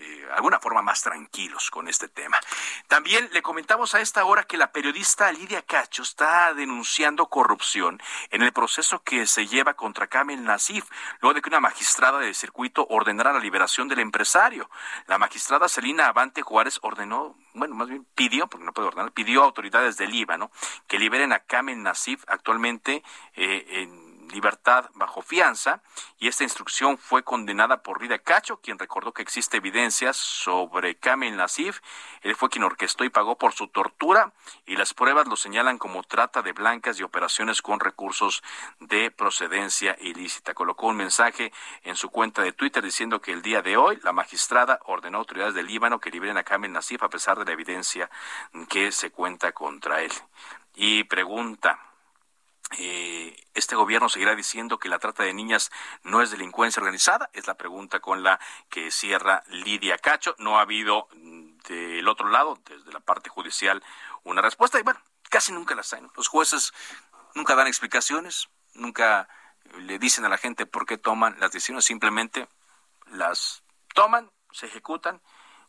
[0.00, 2.38] eh, alguna forma más tranquilos con este tema.
[2.86, 8.42] También le comentamos a esta hora que la periodista Lidia Cacho está denunciando corrupción en
[8.42, 10.84] el proceso que se lleva contra Kamel Nasif,
[11.20, 14.70] luego de que una magistrada del circuito ordenara la liberación del empresario.
[15.06, 19.42] La magistrada Celina Avante Juárez ordenó, bueno, más bien pidió, porque no puede ordenar, pidió
[19.42, 20.50] a autoridades del Líbano
[20.86, 23.02] que liberen a Kamel Nasif actualmente
[23.34, 25.82] eh, en libertad bajo fianza
[26.18, 31.36] y esta instrucción fue condenada por Rida Cacho, quien recordó que existe evidencias sobre Kamel
[31.36, 31.80] Nasif.
[32.22, 34.32] Él fue quien orquestó y pagó por su tortura
[34.66, 38.42] y las pruebas lo señalan como trata de blancas y operaciones con recursos
[38.80, 40.54] de procedencia ilícita.
[40.54, 41.52] Colocó un mensaje
[41.82, 45.20] en su cuenta de Twitter diciendo que el día de hoy la magistrada ordenó a
[45.20, 48.10] autoridades del Líbano que liberen a Kamel Nasif a pesar de la evidencia
[48.68, 50.12] que se cuenta contra él.
[50.74, 51.87] Y pregunta,
[52.76, 55.70] eh, ¿Este gobierno seguirá diciendo que la trata de niñas
[56.02, 57.30] no es delincuencia organizada?
[57.32, 58.38] Es la pregunta con la
[58.68, 60.34] que cierra Lidia Cacho.
[60.38, 63.82] No ha habido mm, del otro lado, desde la parte judicial,
[64.24, 65.00] una respuesta y bueno,
[65.30, 66.02] casi nunca las hay.
[66.14, 66.72] Los jueces
[67.34, 69.28] nunca dan explicaciones, nunca
[69.78, 72.48] le dicen a la gente por qué toman las decisiones, simplemente
[73.06, 73.62] las
[73.94, 75.20] toman, se ejecutan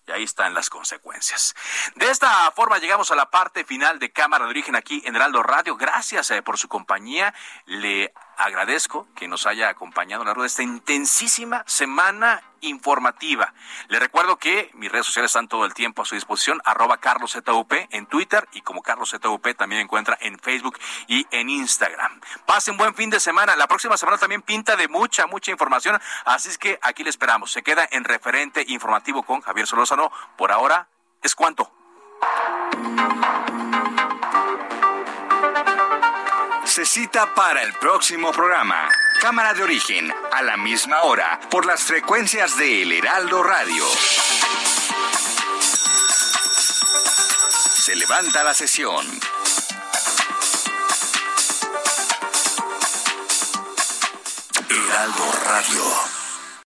[0.10, 1.56] y ahí están las consecuencias.
[1.96, 5.44] De esta forma llegamos a la parte final de Cámara de Origen aquí en Heraldo
[5.44, 5.78] Radio.
[5.78, 7.34] Gracias eh, por su compañía.
[7.66, 13.54] Le agradezco que nos haya acompañado a lo largo de esta intensísima semana informativa.
[13.90, 17.74] Le recuerdo que mis redes sociales están todo el tiempo a su disposición, arroba carloszup
[17.92, 19.20] en Twitter y como carloszup
[19.58, 22.20] también encuentra en Facebook y en Instagram.
[22.46, 23.56] Pasen buen fin de semana.
[23.56, 27.52] La próxima semana también pinta de mucha, mucha información, así es que aquí le esperamos.
[27.52, 30.12] Se queda en referente informativo con Javier Solózano.
[30.38, 30.88] Por ahora,
[31.22, 31.72] es cuanto.
[36.80, 38.88] Se cita para el próximo programa.
[39.20, 43.84] Cámara de origen, a la misma hora, por las frecuencias de El Heraldo Radio.
[47.84, 49.06] Se levanta la sesión.
[54.70, 56.19] Heraldo Radio.